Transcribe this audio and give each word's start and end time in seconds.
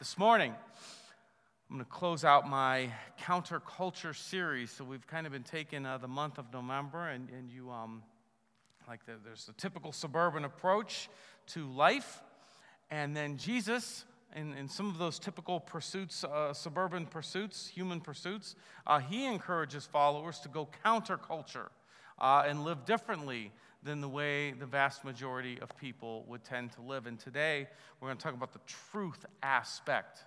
this 0.00 0.16
morning. 0.16 0.54
I'm 1.68 1.76
going 1.76 1.84
to 1.84 1.90
close 1.90 2.24
out 2.24 2.48
my 2.48 2.88
counterculture 3.22 4.16
series. 4.16 4.70
So 4.70 4.82
we've 4.82 5.06
kind 5.06 5.26
of 5.26 5.32
been 5.34 5.42
taking 5.42 5.84
uh, 5.84 5.98
the 5.98 6.08
month 6.08 6.38
of 6.38 6.50
November, 6.54 7.08
and, 7.08 7.28
and 7.28 7.50
you, 7.50 7.70
um, 7.70 8.02
like, 8.88 9.04
the, 9.04 9.16
there's 9.22 9.44
the 9.44 9.52
typical 9.52 9.92
suburban 9.92 10.46
approach 10.46 11.10
to 11.48 11.70
life, 11.70 12.22
and 12.90 13.14
then 13.14 13.36
Jesus. 13.36 14.06
In, 14.34 14.54
in 14.54 14.68
some 14.68 14.88
of 14.88 14.96
those 14.96 15.18
typical 15.18 15.60
pursuits, 15.60 16.24
uh, 16.24 16.54
suburban 16.54 17.04
pursuits, 17.04 17.68
human 17.68 18.00
pursuits, 18.00 18.56
uh, 18.86 19.00
he 19.00 19.26
encourages 19.26 19.84
followers 19.84 20.38
to 20.38 20.48
go 20.48 20.66
counterculture 20.82 21.68
uh, 22.18 22.44
and 22.46 22.64
live 22.64 22.86
differently 22.86 23.52
than 23.82 24.00
the 24.00 24.08
way 24.08 24.52
the 24.52 24.66
vast 24.66 25.04
majority 25.04 25.58
of 25.60 25.76
people 25.76 26.24
would 26.28 26.44
tend 26.44 26.72
to 26.72 26.82
live. 26.82 27.06
And 27.06 27.18
today, 27.18 27.66
we're 28.00 28.08
going 28.08 28.18
to 28.18 28.22
talk 28.22 28.34
about 28.34 28.52
the 28.52 28.60
truth 28.66 29.24
aspect 29.42 30.20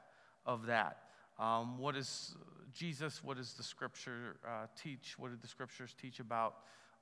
of 0.46 0.66
that. 0.66 0.98
Um, 1.40 1.78
what 1.78 1.96
is 1.96 2.36
Jesus? 2.74 3.24
What 3.24 3.38
does 3.38 3.54
the 3.54 3.64
scripture 3.64 4.38
uh, 4.48 4.68
teach? 4.82 5.16
What 5.18 5.32
did 5.32 5.42
the 5.42 5.48
scriptures 5.48 5.96
teach 6.00 6.20
about 6.20 6.56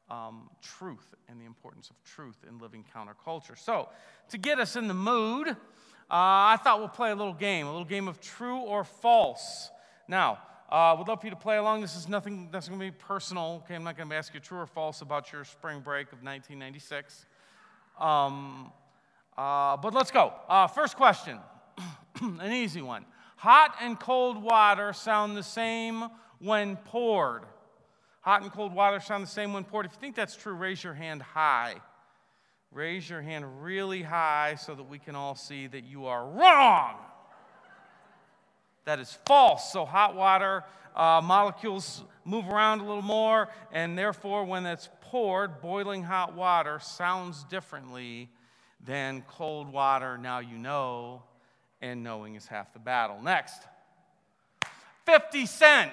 um, 0.10 0.50
truth 0.62 1.14
and 1.30 1.40
the 1.40 1.46
importance 1.46 1.90
of 1.90 1.96
truth 2.04 2.38
in 2.48 2.60
living 2.60 2.84
counterculture? 2.96 3.58
So, 3.58 3.90
to 4.30 4.38
get 4.38 4.60
us 4.60 4.76
in 4.76 4.88
the 4.88 4.94
mood, 4.94 5.50
uh, 5.50 5.54
I 6.10 6.58
thought 6.62 6.80
we'll 6.80 6.90
play 6.90 7.12
a 7.12 7.16
little 7.16 7.34
game, 7.34 7.66
a 7.66 7.72
little 7.72 7.86
game 7.86 8.08
of 8.08 8.20
true 8.20 8.60
or 8.60 8.84
false. 8.84 9.70
Now, 10.08 10.40
uh, 10.72 10.96
would 10.98 11.08
love 11.08 11.20
for 11.20 11.28
you 11.28 11.32
to 11.32 11.36
play 11.36 11.58
along. 11.58 11.82
This 11.82 11.98
is 11.98 12.08
nothing 12.08 12.48
that's 12.50 12.70
going 12.70 12.80
to 12.80 12.86
be 12.86 12.92
personal. 12.92 13.62
Okay, 13.66 13.76
I'm 13.76 13.84
not 13.84 13.98
going 13.98 14.10
to 14.10 14.16
ask 14.16 14.34
you 14.34 14.40
true 14.40 14.60
or 14.60 14.66
false 14.66 15.02
about 15.02 15.32
your 15.34 15.44
spring 15.44 15.82
break 15.82 16.08
of 16.08 16.24
1996. 16.24 17.26
Um, 18.00 18.72
uh, 19.38 19.76
but 19.78 19.94
let's 19.94 20.12
go. 20.12 20.34
Uh, 20.48 20.68
first 20.68 20.96
question, 20.96 21.40
an 22.22 22.54
easy 22.54 22.82
one. 22.82 23.06
Hot 23.36 23.76
and 23.82 24.00
cold 24.00 24.42
water 24.42 24.94
sound 24.94 25.36
the 25.36 25.44
same 25.44 26.06
when 26.40 26.78
poured. 26.78 27.44
Hot 28.22 28.42
and 28.42 28.52
cold 28.52 28.74
water 28.74 29.02
sound 29.02 29.24
the 29.24 29.30
same 29.30 29.52
when 29.52 29.66
poured. 29.66 29.88
If 29.88 29.94
you 29.94 30.00
think 30.00 30.16
that's 30.16 30.36
true, 30.36 30.54
raise 30.54 30.84
your 30.84 30.94
hand 30.94 31.22
high. 31.22 31.76
Raise 32.72 33.10
your 33.10 33.22
hand 33.22 33.64
really 33.64 34.04
high 34.04 34.56
so 34.56 34.74
that 34.76 34.84
we 34.84 35.00
can 35.00 35.16
all 35.16 35.36
see 35.36 35.68
that 35.68 35.84
you 35.84 36.06
are 36.06 36.26
wrong. 36.26 36.96
That 38.86 39.00
is 39.00 39.18
false. 39.26 39.72
So, 39.72 39.86
hot 39.86 40.16
water 40.16 40.64
uh, 40.96 41.22
molecules 41.24 42.04
move 42.26 42.48
around 42.50 42.82
a 42.82 42.86
little 42.86 43.02
more, 43.02 43.50
and 43.72 43.98
therefore, 43.98 44.44
when 44.46 44.66
it's 44.66 44.90
poured, 45.02 45.62
boiling 45.62 46.04
hot 46.04 46.36
water 46.36 46.80
sounds 46.80 47.44
differently 47.46 48.30
than 48.84 49.24
cold 49.28 49.72
water. 49.72 50.18
Now 50.18 50.40
you 50.40 50.58
know, 50.58 51.24
and 51.82 52.04
knowing 52.04 52.36
is 52.36 52.48
half 52.48 52.74
the 52.74 52.80
battle. 52.80 53.22
Next 53.22 53.68
50 55.06 55.46
Cent 55.46 55.92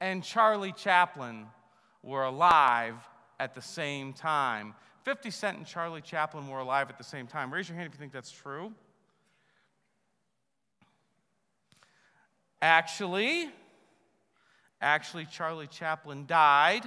and 0.00 0.22
Charlie 0.22 0.72
Chaplin 0.72 1.46
were 2.02 2.24
alive 2.24 2.96
at 3.40 3.54
the 3.54 3.62
same 3.62 4.12
time. 4.12 4.74
50 5.04 5.30
Cent 5.30 5.56
and 5.58 5.66
Charlie 5.66 6.00
Chaplin 6.00 6.48
were 6.48 6.58
alive 6.58 6.88
at 6.88 6.98
the 6.98 7.04
same 7.04 7.26
time. 7.26 7.52
Raise 7.52 7.68
your 7.68 7.76
hand 7.76 7.86
if 7.86 7.94
you 7.94 7.98
think 7.98 8.12
that's 8.12 8.30
true. 8.30 8.72
Actually, 12.62 13.50
actually, 14.80 15.26
Charlie 15.26 15.66
Chaplin 15.66 16.26
died 16.26 16.84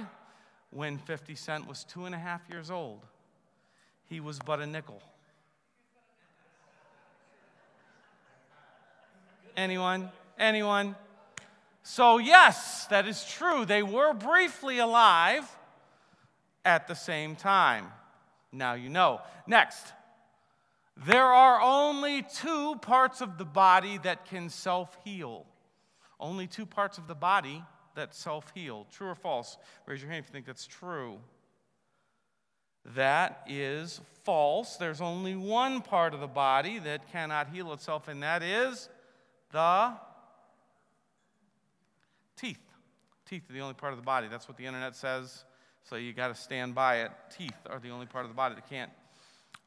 when 0.70 0.98
50 0.98 1.34
Cent 1.34 1.68
was 1.68 1.84
two 1.84 2.04
and 2.04 2.14
a 2.14 2.18
half 2.18 2.42
years 2.50 2.70
old. 2.70 3.04
He 4.08 4.20
was 4.20 4.38
but 4.44 4.60
a 4.60 4.66
nickel. 4.66 5.02
Anyone? 9.56 10.10
Anyone? 10.38 10.96
So, 11.82 12.18
yes, 12.18 12.86
that 12.86 13.06
is 13.06 13.24
true. 13.24 13.64
They 13.64 13.82
were 13.82 14.12
briefly 14.12 14.78
alive 14.78 15.44
at 16.64 16.88
the 16.88 16.94
same 16.94 17.36
time. 17.36 17.86
Now 18.52 18.74
you 18.74 18.88
know. 18.88 19.20
Next, 19.46 19.92
there 20.96 21.24
are 21.24 21.60
only 21.60 22.22
two 22.22 22.76
parts 22.76 23.20
of 23.20 23.38
the 23.38 23.44
body 23.44 23.98
that 23.98 24.26
can 24.26 24.50
self 24.50 24.96
heal. 25.04 25.46
Only 26.20 26.46
two 26.46 26.66
parts 26.66 26.98
of 26.98 27.06
the 27.06 27.14
body 27.14 27.64
that 27.94 28.14
self 28.14 28.52
heal. 28.54 28.86
True 28.92 29.08
or 29.08 29.14
false? 29.14 29.56
Raise 29.86 30.00
your 30.02 30.10
hand 30.10 30.24
if 30.24 30.30
you 30.30 30.32
think 30.32 30.46
that's 30.46 30.66
true. 30.66 31.18
That 32.94 33.42
is 33.46 34.00
false. 34.24 34.76
There's 34.76 35.00
only 35.00 35.36
one 35.36 35.82
part 35.82 36.14
of 36.14 36.20
the 36.20 36.26
body 36.26 36.78
that 36.78 37.10
cannot 37.12 37.48
heal 37.48 37.72
itself, 37.72 38.08
and 38.08 38.22
that 38.22 38.42
is 38.42 38.88
the 39.52 39.92
teeth. 42.36 42.58
Teeth 43.26 43.48
are 43.50 43.52
the 43.52 43.60
only 43.60 43.74
part 43.74 43.92
of 43.92 43.98
the 43.98 44.04
body. 44.04 44.28
That's 44.28 44.48
what 44.48 44.56
the 44.56 44.66
internet 44.66 44.96
says, 44.96 45.44
so 45.84 45.96
you 45.96 46.12
got 46.12 46.28
to 46.28 46.34
stand 46.34 46.74
by 46.74 47.02
it. 47.02 47.10
Teeth 47.36 47.56
are 47.68 47.78
the 47.78 47.90
only 47.90 48.06
part 48.06 48.24
of 48.24 48.30
the 48.30 48.36
body 48.36 48.54
that 48.54 48.68
can't 48.68 48.90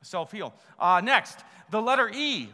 self 0.02 0.32
heal. 0.32 0.54
Uh, 0.80 1.02
next, 1.04 1.40
the 1.70 1.82
letter 1.82 2.10
E 2.14 2.50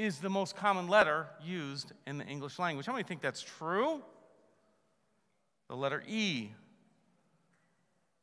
is 0.00 0.18
the 0.18 0.30
most 0.30 0.56
common 0.56 0.88
letter 0.88 1.26
used 1.44 1.92
in 2.06 2.16
the 2.16 2.24
English 2.24 2.58
language. 2.58 2.86
How 2.86 2.92
many 2.92 3.04
think 3.04 3.20
that's 3.20 3.42
true? 3.42 4.00
The 5.68 5.76
letter 5.76 6.02
E. 6.08 6.48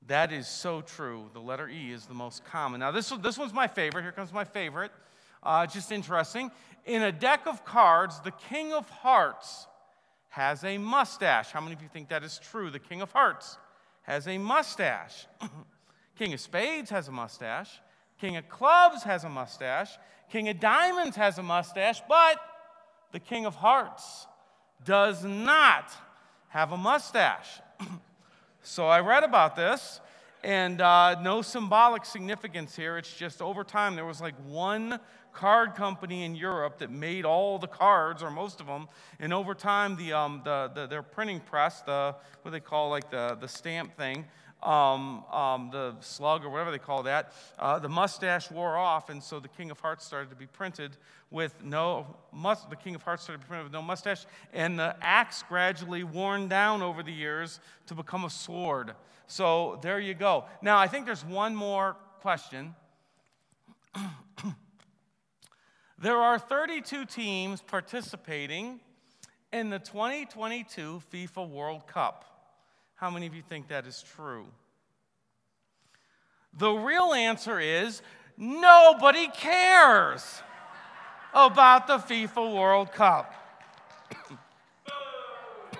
That 0.08 0.32
is 0.32 0.48
so 0.48 0.82
true. 0.82 1.30
The 1.34 1.40
letter 1.40 1.70
E 1.70 1.92
is 1.92 2.08
the 2.08 2.16
most 2.16 2.44
common. 2.44 2.80
Now, 2.80 2.90
this, 2.90 3.10
this 3.22 3.38
one's 3.38 3.54
my 3.54 3.68
favorite. 3.68 4.02
Here 4.02 4.12
comes 4.12 4.34
my 4.34 4.44
favorite. 4.44 4.92
Uh, 5.44 5.68
just 5.68 5.92
interesting. 5.92 6.50
In 6.86 7.04
a 7.04 7.12
deck 7.12 7.42
of 7.46 7.64
cards, 7.64 8.22
the 8.22 8.32
King 8.32 8.74
of 8.74 8.90
Hearts 8.90 9.68
has 10.30 10.64
a 10.64 10.80
mustache. 10.80 11.52
How 11.52 11.62
many 11.62 11.76
of 11.76 11.84
you 11.84 11.90
think 11.90 12.10
that 12.10 12.24
is 12.24 12.40
true? 12.40 12.72
The 12.72 12.80
King 12.80 13.02
of 13.02 13.12
Hearts 13.12 13.60
has 14.02 14.28
a 14.28 14.40
mustache. 14.40 15.28
King 16.18 16.34
of 16.34 16.40
Spades 16.40 16.90
has 16.90 17.08
a 17.08 17.12
mustache. 17.12 17.70
King 18.20 18.38
of 18.38 18.50
Clubs 18.50 19.04
has 19.04 19.24
a 19.24 19.30
mustache. 19.30 19.98
King 20.32 20.50
of 20.50 20.60
Diamonds 20.60 21.16
has 21.16 21.38
a 21.38 21.44
mustache, 21.44 22.02
but 22.10 22.40
the 23.12 23.20
King 23.20 23.46
of 23.46 23.56
Hearts 23.56 24.28
does 24.84 25.24
not 25.24 25.92
have 26.50 26.72
a 26.72 26.78
mustache. 26.78 27.62
so 28.64 28.88
I 28.88 29.00
read 29.00 29.24
about 29.24 29.56
this, 29.56 30.02
and 30.44 30.82
uh, 30.82 31.20
no 31.22 31.42
symbolic 31.42 32.06
significance 32.06 32.76
here. 32.76 32.98
It's 32.98 33.14
just 33.14 33.42
over 33.42 33.64
time, 33.64 33.96
there 33.96 34.06
was 34.06 34.22
like 34.22 34.36
one 34.48 35.00
card 35.34 35.76
company 35.76 36.24
in 36.24 36.36
Europe 36.36 36.80
that 36.80 36.90
made 36.90 37.24
all 37.24 37.60
the 37.60 37.68
cards, 37.68 38.24
or 38.24 38.32
most 38.32 38.60
of 38.60 38.66
them. 38.66 38.88
And 39.20 39.32
over 39.32 39.54
time, 39.54 39.96
the, 39.96 40.14
um, 40.14 40.42
the, 40.44 40.72
the, 40.74 40.88
their 40.88 41.04
printing 41.04 41.40
press, 41.40 41.82
the, 41.82 42.16
what 42.42 42.52
they 42.52 42.60
call 42.60 42.90
like 42.90 43.12
the, 43.12 43.38
the 43.40 43.48
stamp 43.48 43.96
thing, 43.96 44.26
um, 44.64 45.24
um, 45.32 45.70
the 45.72 45.96
slug 46.02 46.44
or 46.44 46.50
whatever 46.50 46.72
they 46.72 46.80
call 46.80 47.04
that, 47.04 47.34
uh, 47.60 47.80
the 47.80 47.90
mustache 47.90 48.50
wore 48.50 48.76
off, 48.76 49.10
and 49.10 49.22
so 49.22 49.40
the 49.40 49.48
King 49.48 49.72
of 49.72 49.80
Hearts 49.80 50.06
started 50.06 50.30
to 50.30 50.36
be 50.36 50.48
printed 50.48 50.98
with 51.30 51.64
no 51.64 52.08
mus- 52.34 52.66
the 52.70 52.76
King 52.76 52.96
of 52.96 53.04
Hearts 53.04 53.24
started 53.24 53.42
to 53.42 53.46
be 53.46 53.50
printed 53.50 53.66
with 53.66 53.74
no 53.74 53.82
mustache, 53.82 54.26
and 54.54 54.80
the 54.80 54.96
axe 55.02 55.44
gradually 55.48 56.04
worn 56.04 56.48
down 56.48 56.82
over 56.82 57.04
the 57.04 57.12
years 57.12 57.60
to 57.86 57.94
become 57.94 58.26
a 58.26 58.30
sword. 58.30 58.94
So 59.28 59.80
there 59.82 60.00
you 60.00 60.14
go. 60.14 60.46
Now 60.62 60.78
I 60.78 60.88
think 60.88 61.06
there's 61.06 61.26
one 61.26 61.56
more 61.56 61.96
question. 62.22 62.76
there 66.00 66.18
are 66.18 66.40
32 66.40 67.06
teams 67.06 67.62
participating 67.62 68.80
in 69.52 69.70
the 69.70 69.80
2022 69.80 71.02
FIFA 71.12 71.50
World 71.50 71.88
Cup. 71.88 72.37
How 72.98 73.10
many 73.12 73.26
of 73.28 73.34
you 73.36 73.42
think 73.44 73.70
that 73.70 73.88
is 73.88 74.04
true? 74.16 74.48
The 76.58 76.72
real 76.72 77.14
answer 77.14 77.60
is 77.60 78.02
nobody 78.38 79.28
cares 79.28 80.42
about 81.32 81.86
the 81.86 81.98
FIFA 82.00 82.56
World 82.56 82.92
Cup. 82.92 83.32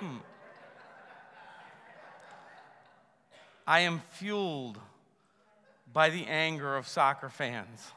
I 3.66 3.80
am 3.80 4.00
fueled 4.12 4.78
by 5.92 6.10
the 6.10 6.24
anger 6.26 6.76
of 6.76 6.86
soccer 6.86 7.28
fans. 7.28 7.90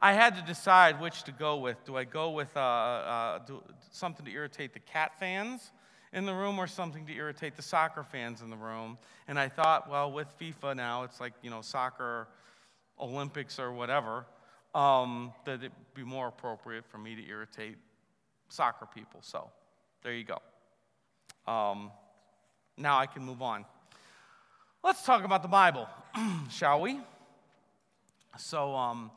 I 0.00 0.14
had 0.14 0.34
to 0.36 0.42
decide 0.42 0.98
which 0.98 1.24
to 1.24 1.32
go 1.32 1.58
with. 1.58 1.84
Do 1.84 1.96
I 1.96 2.04
go 2.04 2.30
with 2.30 2.56
uh, 2.56 2.60
uh, 2.60 3.40
do, 3.40 3.62
something 3.90 4.24
to 4.24 4.32
irritate 4.32 4.72
the 4.72 4.80
cat 4.80 5.12
fans? 5.20 5.72
In 6.12 6.26
the 6.26 6.34
room 6.34 6.58
or 6.58 6.66
something 6.66 7.06
to 7.06 7.12
irritate 7.14 7.56
the 7.56 7.62
soccer 7.62 8.02
fans 8.02 8.42
in 8.42 8.50
the 8.50 8.56
room. 8.56 8.98
And 9.28 9.38
I 9.38 9.48
thought, 9.48 9.88
well, 9.90 10.12
with 10.12 10.28
FIFA 10.38 10.76
now, 10.76 11.04
it's 11.04 11.20
like, 11.20 11.32
you 11.42 11.50
know, 11.50 11.62
soccer 11.62 12.28
Olympics 13.00 13.58
or 13.58 13.72
whatever, 13.72 14.26
um, 14.74 15.32
that 15.44 15.60
it'd 15.60 15.72
be 15.94 16.04
more 16.04 16.28
appropriate 16.28 16.84
for 16.86 16.98
me 16.98 17.14
to 17.14 17.26
irritate 17.26 17.76
soccer 18.48 18.86
people. 18.94 19.20
So 19.22 19.50
there 20.02 20.12
you 20.12 20.24
go. 20.24 20.38
Um, 21.50 21.90
now 22.76 22.98
I 22.98 23.06
can 23.06 23.24
move 23.24 23.42
on. 23.42 23.64
Let's 24.84 25.04
talk 25.04 25.24
about 25.24 25.42
the 25.42 25.48
Bible, 25.48 25.88
shall 26.50 26.80
we? 26.80 27.00
So, 28.38 28.74
um, 28.74 29.10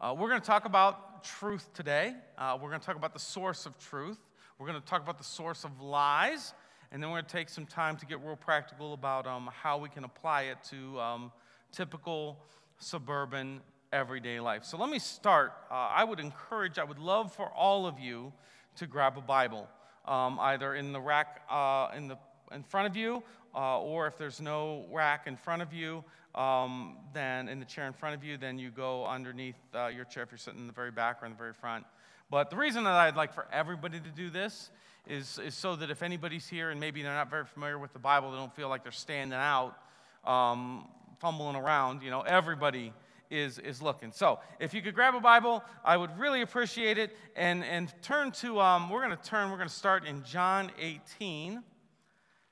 Uh, 0.00 0.14
we're 0.16 0.28
going 0.28 0.40
to 0.40 0.46
talk 0.46 0.64
about 0.64 1.24
truth 1.24 1.68
today. 1.74 2.14
Uh, 2.36 2.56
we're 2.60 2.68
going 2.68 2.78
to 2.78 2.86
talk 2.86 2.94
about 2.94 3.12
the 3.12 3.18
source 3.18 3.66
of 3.66 3.76
truth. 3.80 4.20
We're 4.58 4.66
going 4.66 4.80
to 4.80 4.86
talk 4.86 5.02
about 5.02 5.18
the 5.18 5.24
source 5.24 5.62
of 5.62 5.80
lies. 5.80 6.52
And 6.90 7.00
then 7.00 7.10
we're 7.10 7.18
going 7.18 7.26
to 7.26 7.32
take 7.32 7.48
some 7.48 7.64
time 7.66 7.96
to 7.98 8.06
get 8.06 8.24
real 8.24 8.34
practical 8.34 8.92
about 8.92 9.26
um, 9.26 9.48
how 9.52 9.78
we 9.78 9.88
can 9.88 10.02
apply 10.02 10.42
it 10.42 10.58
to 10.70 10.98
um, 10.98 11.32
typical 11.70 12.38
suburban 12.78 13.60
everyday 13.92 14.40
life. 14.40 14.64
So 14.64 14.76
let 14.78 14.90
me 14.90 14.98
start. 14.98 15.52
Uh, 15.70 15.74
I 15.74 16.02
would 16.02 16.18
encourage, 16.18 16.78
I 16.78 16.84
would 16.84 16.98
love 16.98 17.32
for 17.32 17.46
all 17.50 17.86
of 17.86 18.00
you 18.00 18.32
to 18.76 18.86
grab 18.86 19.16
a 19.16 19.20
Bible, 19.20 19.68
um, 20.06 20.38
either 20.40 20.74
in 20.74 20.92
the 20.92 21.00
rack 21.00 21.42
uh, 21.48 21.88
in, 21.96 22.08
the, 22.08 22.18
in 22.52 22.64
front 22.64 22.88
of 22.88 22.96
you, 22.96 23.22
uh, 23.54 23.80
or 23.80 24.06
if 24.06 24.16
there's 24.16 24.40
no 24.40 24.86
rack 24.90 25.26
in 25.26 25.36
front 25.36 25.62
of 25.62 25.72
you, 25.72 26.02
um, 26.34 26.96
then 27.12 27.48
in 27.48 27.60
the 27.60 27.64
chair 27.64 27.86
in 27.86 27.92
front 27.92 28.14
of 28.14 28.24
you, 28.24 28.36
then 28.36 28.58
you 28.58 28.70
go 28.70 29.06
underneath 29.06 29.56
uh, 29.74 29.86
your 29.86 30.04
chair 30.04 30.24
if 30.24 30.32
you're 30.32 30.38
sitting 30.38 30.60
in 30.60 30.66
the 30.66 30.72
very 30.72 30.90
back 30.90 31.22
or 31.22 31.26
in 31.26 31.32
the 31.32 31.38
very 31.38 31.54
front. 31.54 31.84
But 32.30 32.50
the 32.50 32.56
reason 32.56 32.84
that 32.84 32.92
I'd 32.92 33.16
like 33.16 33.32
for 33.32 33.46
everybody 33.52 34.00
to 34.00 34.10
do 34.10 34.30
this 34.30 34.70
is, 35.06 35.38
is 35.38 35.54
so 35.54 35.76
that 35.76 35.90
if 35.90 36.02
anybody's 36.02 36.46
here 36.46 36.70
and 36.70 36.78
maybe 36.78 37.02
they're 37.02 37.14
not 37.14 37.30
very 37.30 37.46
familiar 37.46 37.78
with 37.78 37.92
the 37.92 37.98
Bible, 37.98 38.30
they 38.30 38.36
don't 38.36 38.54
feel 38.54 38.68
like 38.68 38.82
they're 38.82 38.92
standing 38.92 39.38
out, 39.38 39.76
um, 40.24 40.86
fumbling 41.20 41.56
around. 41.56 42.02
You 42.02 42.10
know, 42.10 42.20
everybody 42.20 42.92
is, 43.30 43.58
is 43.58 43.80
looking. 43.82 44.12
So 44.12 44.40
if 44.60 44.74
you 44.74 44.82
could 44.82 44.94
grab 44.94 45.14
a 45.14 45.20
Bible, 45.20 45.64
I 45.84 45.96
would 45.96 46.18
really 46.18 46.42
appreciate 46.42 46.98
it. 46.98 47.16
And, 47.36 47.64
and 47.64 47.92
turn 48.02 48.32
to, 48.32 48.60
um, 48.60 48.90
we're 48.90 49.04
going 49.04 49.16
to 49.16 49.22
turn, 49.22 49.50
we're 49.50 49.56
going 49.56 49.68
to 49.68 49.74
start 49.74 50.06
in 50.06 50.22
John 50.24 50.70
18. 50.78 51.62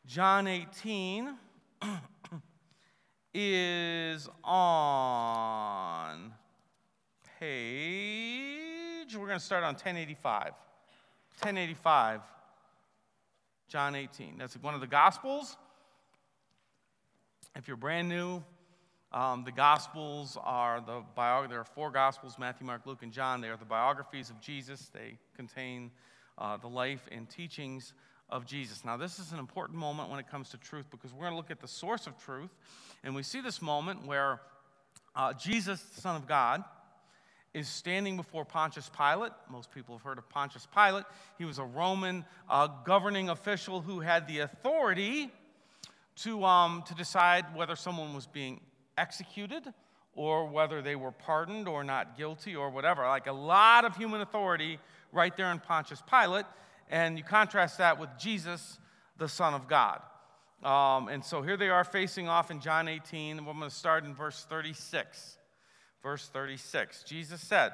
John 0.06 0.46
18 0.46 1.34
is 3.34 4.28
on 4.44 6.32
page, 7.38 8.65
we're 9.18 9.26
going 9.26 9.38
to 9.38 9.44
start 9.44 9.64
on 9.64 9.74
1085. 9.74 10.52
1085, 11.40 12.20
John 13.68 13.94
18. 13.94 14.36
That's 14.38 14.54
one 14.56 14.74
of 14.74 14.80
the 14.80 14.86
Gospels. 14.86 15.56
If 17.54 17.68
you're 17.68 17.76
brand 17.76 18.08
new, 18.08 18.42
um, 19.12 19.44
the 19.44 19.52
Gospels 19.52 20.36
are 20.42 20.80
the 20.80 21.02
bio- 21.14 21.46
there 21.46 21.60
are 21.60 21.64
four 21.64 21.90
Gospels 21.90 22.36
Matthew, 22.38 22.66
Mark, 22.66 22.82
Luke, 22.84 23.02
and 23.02 23.12
John. 23.12 23.40
They 23.40 23.48
are 23.48 23.56
the 23.56 23.64
biographies 23.64 24.28
of 24.28 24.40
Jesus. 24.40 24.90
They 24.92 25.18
contain 25.34 25.90
uh, 26.36 26.58
the 26.58 26.68
life 26.68 27.08
and 27.10 27.28
teachings 27.28 27.94
of 28.28 28.44
Jesus. 28.44 28.84
Now, 28.84 28.96
this 28.96 29.18
is 29.18 29.32
an 29.32 29.38
important 29.38 29.78
moment 29.78 30.10
when 30.10 30.20
it 30.20 30.30
comes 30.30 30.50
to 30.50 30.58
truth 30.58 30.86
because 30.90 31.12
we're 31.12 31.20
going 31.20 31.32
to 31.32 31.36
look 31.36 31.50
at 31.50 31.60
the 31.60 31.68
source 31.68 32.06
of 32.06 32.18
truth. 32.18 32.50
And 33.04 33.14
we 33.14 33.22
see 33.22 33.40
this 33.40 33.62
moment 33.62 34.06
where 34.06 34.40
uh, 35.14 35.32
Jesus, 35.32 35.80
the 35.80 36.00
Son 36.00 36.16
of 36.16 36.26
God, 36.26 36.64
is 37.56 37.66
standing 37.68 38.18
before 38.18 38.44
Pontius 38.44 38.90
Pilate. 38.94 39.32
Most 39.48 39.70
people 39.70 39.96
have 39.96 40.02
heard 40.02 40.18
of 40.18 40.28
Pontius 40.28 40.68
Pilate. 40.74 41.04
He 41.38 41.46
was 41.46 41.58
a 41.58 41.64
Roman 41.64 42.22
uh, 42.50 42.68
governing 42.84 43.30
official 43.30 43.80
who 43.80 44.00
had 44.00 44.28
the 44.28 44.40
authority 44.40 45.30
to, 46.16 46.44
um, 46.44 46.84
to 46.86 46.94
decide 46.94 47.46
whether 47.54 47.74
someone 47.74 48.14
was 48.14 48.26
being 48.26 48.60
executed 48.98 49.62
or 50.14 50.46
whether 50.46 50.82
they 50.82 50.96
were 50.96 51.12
pardoned 51.12 51.66
or 51.66 51.82
not 51.82 52.18
guilty 52.18 52.54
or 52.54 52.68
whatever. 52.68 53.04
Like 53.04 53.26
a 53.26 53.32
lot 53.32 53.86
of 53.86 53.96
human 53.96 54.20
authority 54.20 54.78
right 55.10 55.34
there 55.34 55.50
in 55.50 55.58
Pontius 55.58 56.02
Pilate. 56.10 56.44
And 56.90 57.16
you 57.16 57.24
contrast 57.24 57.78
that 57.78 57.98
with 57.98 58.10
Jesus, 58.18 58.78
the 59.16 59.28
Son 59.28 59.54
of 59.54 59.66
God. 59.66 60.02
Um, 60.62 61.08
and 61.08 61.24
so 61.24 61.40
here 61.40 61.56
they 61.56 61.70
are 61.70 61.84
facing 61.84 62.28
off 62.28 62.50
in 62.50 62.60
John 62.60 62.86
18. 62.86 63.46
We're 63.46 63.54
going 63.54 63.64
to 63.64 63.70
start 63.70 64.04
in 64.04 64.14
verse 64.14 64.44
36. 64.50 65.38
Verse 66.06 66.28
36. 66.28 67.02
Jesus 67.02 67.40
said, 67.40 67.72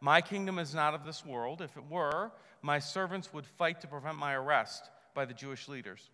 My 0.00 0.20
kingdom 0.20 0.60
is 0.60 0.76
not 0.76 0.94
of 0.94 1.04
this 1.04 1.26
world. 1.26 1.60
If 1.60 1.76
it 1.76 1.82
were, 1.90 2.30
my 2.62 2.78
servants 2.78 3.32
would 3.32 3.44
fight 3.44 3.80
to 3.80 3.88
prevent 3.88 4.16
my 4.16 4.32
arrest 4.34 4.90
by 5.12 5.24
the 5.24 5.34
Jewish 5.34 5.66
leaders. 5.66 6.08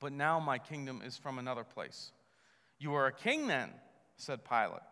But 0.00 0.12
now 0.12 0.40
my 0.40 0.58
kingdom 0.58 1.00
is 1.06 1.16
from 1.16 1.38
another 1.38 1.62
place. 1.62 2.10
You 2.80 2.94
are 2.94 3.06
a 3.06 3.12
king 3.12 3.46
then, 3.46 3.70
said 4.16 4.40
Pilate. 4.44 4.82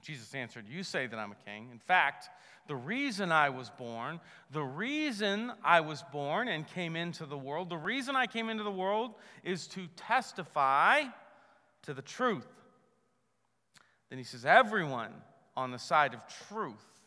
Jesus 0.00 0.32
answered, 0.32 0.66
You 0.68 0.84
say 0.84 1.08
that 1.08 1.18
I'm 1.18 1.32
a 1.32 1.50
king. 1.50 1.70
In 1.72 1.80
fact, 1.80 2.28
the 2.68 2.76
reason 2.76 3.32
I 3.32 3.48
was 3.48 3.70
born, 3.70 4.20
the 4.52 4.62
reason 4.62 5.50
I 5.64 5.80
was 5.80 6.04
born 6.12 6.46
and 6.46 6.64
came 6.68 6.94
into 6.94 7.26
the 7.26 7.36
world, 7.36 7.68
the 7.68 7.76
reason 7.76 8.14
I 8.14 8.28
came 8.28 8.48
into 8.48 8.62
the 8.62 8.70
world 8.70 9.14
is 9.42 9.66
to 9.68 9.88
testify 9.96 11.02
to 11.82 11.94
the 11.94 12.02
truth. 12.02 12.46
Then 14.10 14.18
he 14.18 14.24
says, 14.24 14.44
Everyone 14.44 15.12
on 15.56 15.70
the 15.70 15.78
side 15.78 16.14
of 16.14 16.20
truth 16.48 17.02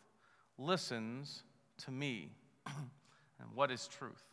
listens 0.58 1.44
to 1.86 1.92
me. 1.92 2.30
and 2.68 3.48
what 3.54 3.72
is 3.72 3.88
truth? 3.88 4.24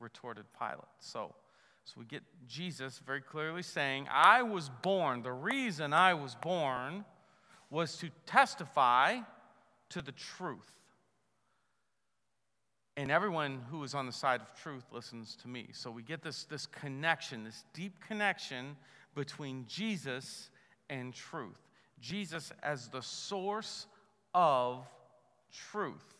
retorted 0.00 0.46
Pilate. 0.58 0.80
So, 0.98 1.34
so 1.84 1.94
we 1.98 2.04
get 2.06 2.22
Jesus 2.48 3.00
very 3.06 3.20
clearly 3.20 3.62
saying, 3.62 4.08
I 4.10 4.42
was 4.42 4.70
born, 4.82 5.22
the 5.22 5.32
reason 5.32 5.92
I 5.92 6.14
was 6.14 6.34
born 6.34 7.04
was 7.68 7.96
to 7.98 8.10
testify 8.26 9.18
to 9.90 10.02
the 10.02 10.12
truth. 10.12 10.70
And 12.96 13.10
everyone 13.10 13.60
who 13.70 13.84
is 13.84 13.94
on 13.94 14.06
the 14.06 14.12
side 14.12 14.40
of 14.40 14.52
truth 14.60 14.84
listens 14.92 15.36
to 15.36 15.48
me. 15.48 15.68
So 15.72 15.90
we 15.90 16.02
get 16.02 16.22
this, 16.22 16.44
this 16.44 16.66
connection, 16.66 17.44
this 17.44 17.64
deep 17.72 17.94
connection 18.06 18.76
between 19.14 19.64
Jesus 19.68 20.50
and 20.90 21.14
truth. 21.14 21.69
Jesus 22.00 22.52
as 22.62 22.88
the 22.88 23.02
source 23.02 23.86
of 24.34 24.86
truth. 25.52 26.14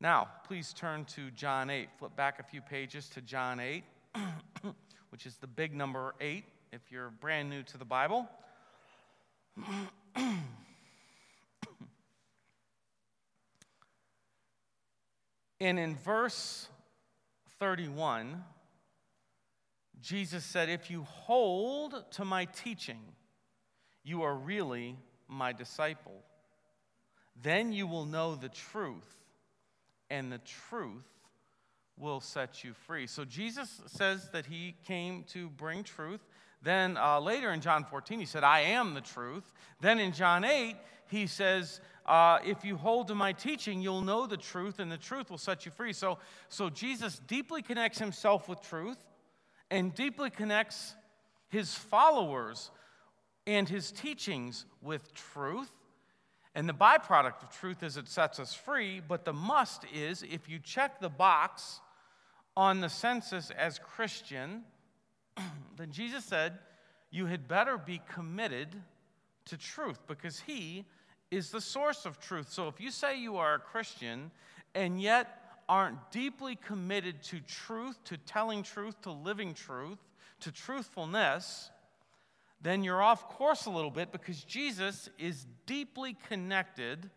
Now, 0.00 0.28
please 0.46 0.72
turn 0.72 1.04
to 1.06 1.30
John 1.32 1.70
8. 1.70 1.88
Flip 1.98 2.14
back 2.14 2.38
a 2.38 2.44
few 2.44 2.60
pages 2.60 3.08
to 3.10 3.20
John 3.20 3.58
8, 3.58 3.82
which 5.10 5.26
is 5.26 5.36
the 5.36 5.48
big 5.48 5.74
number 5.74 6.14
8 6.20 6.44
if 6.72 6.82
you're 6.90 7.10
brand 7.10 7.50
new 7.50 7.62
to 7.64 7.78
the 7.78 7.84
Bible. 7.84 8.28
and 15.60 15.78
in 15.80 15.96
verse 15.96 16.68
31, 17.58 18.44
Jesus 20.00 20.44
said, 20.44 20.68
If 20.68 20.92
you 20.92 21.02
hold 21.02 22.04
to 22.12 22.24
my 22.24 22.44
teaching, 22.44 23.00
you 24.08 24.22
are 24.22 24.34
really 24.34 24.96
my 25.28 25.52
disciple. 25.52 26.24
Then 27.42 27.72
you 27.72 27.86
will 27.86 28.06
know 28.06 28.34
the 28.34 28.48
truth 28.48 29.16
and 30.10 30.32
the 30.32 30.38
truth 30.38 31.04
will 31.98 32.20
set 32.20 32.64
you 32.64 32.72
free. 32.72 33.06
So 33.06 33.24
Jesus 33.24 33.82
says 33.86 34.30
that 34.32 34.46
he 34.46 34.74
came 34.86 35.24
to 35.24 35.48
bring 35.50 35.84
truth. 35.84 36.26
Then 36.62 36.96
uh, 36.96 37.20
later 37.20 37.52
in 37.52 37.60
John 37.60 37.84
14, 37.84 38.18
he 38.18 38.24
said, 38.24 38.44
I 38.44 38.60
am 38.60 38.94
the 38.94 39.00
truth. 39.00 39.52
Then 39.80 39.98
in 39.98 40.12
John 40.12 40.44
8, 40.44 40.76
he 41.08 41.26
says, 41.26 41.80
uh, 42.06 42.38
If 42.44 42.64
you 42.64 42.76
hold 42.76 43.08
to 43.08 43.14
my 43.14 43.32
teaching, 43.32 43.80
you'll 43.82 44.02
know 44.02 44.26
the 44.26 44.36
truth, 44.36 44.78
and 44.78 44.90
the 44.90 44.96
truth 44.96 45.30
will 45.30 45.38
set 45.38 45.66
you 45.66 45.72
free. 45.72 45.92
So, 45.92 46.18
so 46.48 46.70
Jesus 46.70 47.20
deeply 47.26 47.62
connects 47.62 47.98
himself 47.98 48.48
with 48.48 48.60
truth 48.62 48.98
and 49.70 49.94
deeply 49.94 50.30
connects 50.30 50.94
his 51.48 51.74
followers 51.74 52.70
and 53.48 53.66
his 53.66 53.90
teachings 53.90 54.66
with 54.82 55.14
truth. 55.14 55.70
And 56.54 56.68
the 56.68 56.74
byproduct 56.74 57.42
of 57.42 57.50
truth 57.50 57.82
is 57.82 57.96
it 57.96 58.06
sets 58.06 58.38
us 58.38 58.52
free, 58.52 59.00
but 59.00 59.24
the 59.24 59.32
must 59.32 59.84
is 59.92 60.22
if 60.22 60.50
you 60.50 60.58
check 60.58 61.00
the 61.00 61.08
box 61.08 61.80
on 62.54 62.82
the 62.82 62.90
census 62.90 63.50
as 63.50 63.78
Christian, 63.78 64.64
then 65.78 65.90
Jesus 65.90 66.26
said, 66.26 66.58
you 67.10 67.24
had 67.24 67.48
better 67.48 67.78
be 67.78 68.02
committed 68.12 68.68
to 69.46 69.56
truth 69.56 69.98
because 70.06 70.40
He 70.40 70.84
is 71.30 71.50
the 71.50 71.60
source 71.60 72.04
of 72.04 72.20
truth. 72.20 72.52
So 72.52 72.68
if 72.68 72.78
you 72.78 72.90
say 72.90 73.18
you 73.18 73.38
are 73.38 73.54
a 73.54 73.58
Christian 73.58 74.30
and 74.74 75.00
yet 75.00 75.40
aren't 75.70 76.10
deeply 76.10 76.56
committed 76.56 77.22
to 77.22 77.40
truth, 77.40 77.96
to 78.04 78.18
telling 78.18 78.62
truth, 78.62 79.00
to 79.02 79.10
living 79.10 79.54
truth, 79.54 79.98
to 80.40 80.52
truthfulness, 80.52 81.70
then 82.60 82.82
you're 82.82 83.02
off 83.02 83.28
course 83.28 83.66
a 83.66 83.70
little 83.70 83.90
bit 83.90 84.10
because 84.10 84.42
Jesus 84.42 85.08
is 85.18 85.46
deeply 85.66 86.16
connected 86.28 87.10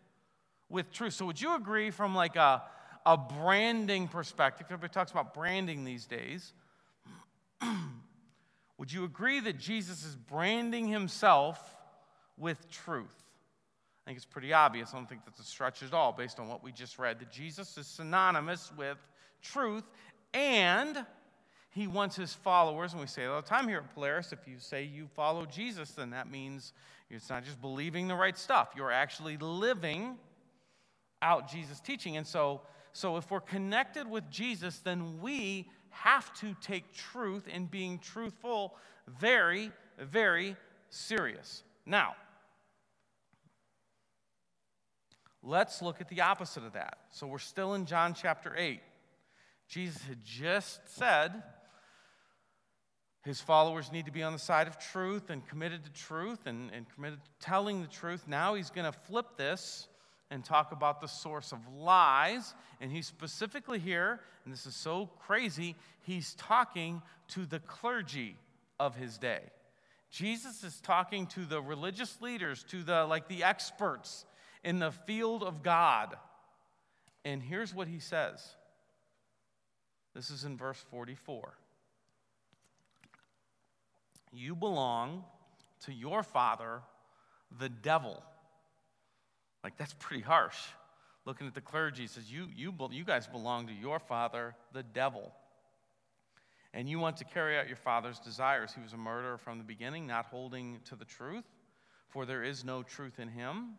with 0.70 0.92
truth. 0.92 1.14
So, 1.14 1.26
would 1.26 1.42
you 1.42 1.56
agree 1.56 1.92
from 1.92 2.16
like 2.16 2.36
a, 2.36 2.64
a 3.06 3.18
branding 3.18 4.08
perspective? 4.08 4.68
Everybody 4.70 4.94
talks 4.94 5.12
about 5.12 5.34
branding 5.34 5.84
these 5.84 6.06
days. 6.06 6.54
would 8.78 8.92
you 8.92 9.04
agree 9.04 9.40
that 9.40 9.58
Jesus 9.58 10.06
is 10.06 10.16
branding 10.16 10.88
himself 10.88 11.76
with 12.38 12.70
truth? 12.70 13.24
I 14.06 14.10
think 14.10 14.18
it's 14.18 14.26
pretty 14.26 14.54
obvious. 14.54 14.94
I 14.94 14.98
don't 14.98 15.08
think 15.08 15.26
that's 15.26 15.40
a 15.40 15.44
stretch 15.44 15.84
at 15.84 15.94
all 15.94 16.12
based 16.12 16.40
on 16.40 16.48
what 16.48 16.64
we 16.64 16.72
just 16.72 16.98
read 16.98 17.20
that 17.20 17.32
Jesus 17.32 17.78
is 17.78 17.88
synonymous 17.88 18.72
with 18.78 18.98
truth 19.42 19.84
and 20.34 21.06
he 21.74 21.88
wants 21.88 22.18
his 22.18 22.34
followers, 22.34 22.92
and 22.92 23.02
we 23.02 23.08
say 23.08 23.26
all 23.26 23.42
the 23.42 23.48
time 23.48 23.68
here 23.68 23.78
at 23.78 23.96
Polaris, 23.96 24.34
if 24.34 24.46
you 24.46 24.56
say 24.60 24.84
you 24.84 25.08
follow 25.16 25.46
Jesus, 25.46 25.92
then 25.92 26.10
that 26.10 26.30
means 26.30 26.74
it's 27.10 27.30
not 27.30 27.46
just 27.46 27.62
believing 27.62 28.10
the 28.10 28.16
right 28.16 28.38
stuff. 28.38 28.74
You're 28.76 28.92
actually 28.92 29.38
living 29.38 30.18
out 31.22 31.50
Jesus' 31.50 31.80
teaching. 31.80 32.18
And 32.18 32.28
so, 32.28 32.62
so 32.92 33.16
if 33.16 33.32
we're 33.32 33.40
connected 33.40 34.06
with 34.06 34.30
Jesus, 34.30 34.80
then 34.80 35.22
we 35.22 35.70
have 35.92 36.34
to 36.40 36.56
take 36.62 36.94
truth 36.94 37.48
and 37.52 37.72
being 37.72 38.00
truthful 38.00 38.76
very, 39.08 39.72
very 39.98 40.58
serious. 40.90 41.64
Now, 41.86 42.16
let's 45.42 45.82
look 45.82 46.02
at 46.02 46.10
the 46.10 46.20
opposite 46.20 46.66
of 46.66 46.74
that. 46.74 46.98
So 47.12 47.28
we're 47.28 47.40
still 47.40 47.76
in 47.76 47.86
John 47.86 48.14
chapter 48.14 48.54
8. 48.58 48.82
Jesus 49.70 50.02
had 50.04 50.22
just 50.26 50.82
said 50.98 51.44
his 53.24 53.40
followers 53.40 53.92
need 53.92 54.06
to 54.06 54.12
be 54.12 54.24
on 54.24 54.34
the 54.34 54.40
side 54.40 54.68
of 54.68 54.80
truth 54.80 55.30
and 55.30 55.48
committed 55.48 55.84
to 55.84 55.92
truth 55.92 56.48
and, 56.48 56.72
and 56.74 56.88
committed 56.96 57.20
to 57.24 57.46
telling 57.46 57.82
the 57.82 57.88
truth. 57.88 58.28
Now 58.28 58.56
he's 58.56 58.72
going 58.72 58.92
to 58.92 58.98
flip 58.98 59.38
this 59.38 59.88
and 60.32 60.44
talk 60.44 60.72
about 60.72 61.02
the 61.02 61.08
source 61.08 61.52
of 61.52 61.60
lies. 61.72 62.56
And 62.80 62.92
he's 62.92 63.06
specifically 63.06 63.78
here, 63.78 64.22
and 64.44 64.52
this 64.52 64.66
is 64.66 64.76
so 64.76 65.10
crazy, 65.20 65.76
he's 66.02 66.34
talking 66.36 67.02
to 67.30 67.46
the 67.46 67.60
clergy 67.60 68.38
of 68.80 68.96
his 68.96 69.20
day. 69.20 69.42
Jesus 70.10 70.64
is 70.64 70.82
talking 70.82 71.28
to 71.28 71.46
the 71.46 71.62
religious 71.62 72.20
leaders, 72.22 72.64
to 72.70 72.84
the 72.84 73.06
like 73.06 73.28
the 73.28 73.44
experts 73.44 74.26
in 74.64 74.80
the 74.80 74.92
field 74.92 75.44
of 75.44 75.62
God. 75.62 76.16
And 77.24 77.42
here's 77.42 77.74
what 77.74 77.88
he 77.88 78.00
says. 78.00 78.56
This 80.16 80.30
is 80.30 80.44
in 80.44 80.58
verse 80.58 80.84
44. 80.90 81.54
You 84.32 84.56
belong 84.56 85.24
to 85.86 85.94
your 85.94 86.24
father, 86.24 86.82
the 87.60 87.70
devil. 87.70 88.22
Like, 89.64 89.78
that's 89.78 89.94
pretty 90.00 90.24
harsh. 90.24 90.58
Looking 91.26 91.48
at 91.48 91.54
the 91.54 91.62
clergy, 91.62 92.08
says, 92.08 92.32
you, 92.32 92.48
you, 92.56 92.74
you 92.92 93.04
guys 93.04 93.28
belong 93.28 93.68
to 93.68 93.74
your 93.74 94.00
father, 94.00 94.56
the 94.74 94.84
devil. 94.84 95.32
And 96.74 96.90
you 96.90 97.00
want 97.00 97.18
to 97.18 97.26
carry 97.26 97.58
out 97.58 97.68
your 97.68 97.78
father's 97.78 98.20
desires. 98.20 98.72
He 98.74 98.82
was 98.82 98.94
a 98.94 98.98
murderer 98.98 99.38
from 99.38 99.58
the 99.58 99.64
beginning, 99.64 100.08
not 100.08 100.26
holding 100.26 100.80
to 100.86 100.96
the 100.96 101.06
truth, 101.06 101.44
for 102.08 102.26
there 102.26 102.44
is 102.44 102.64
no 102.64 102.82
truth 102.82 103.20
in 103.20 103.28
him. 103.28 103.74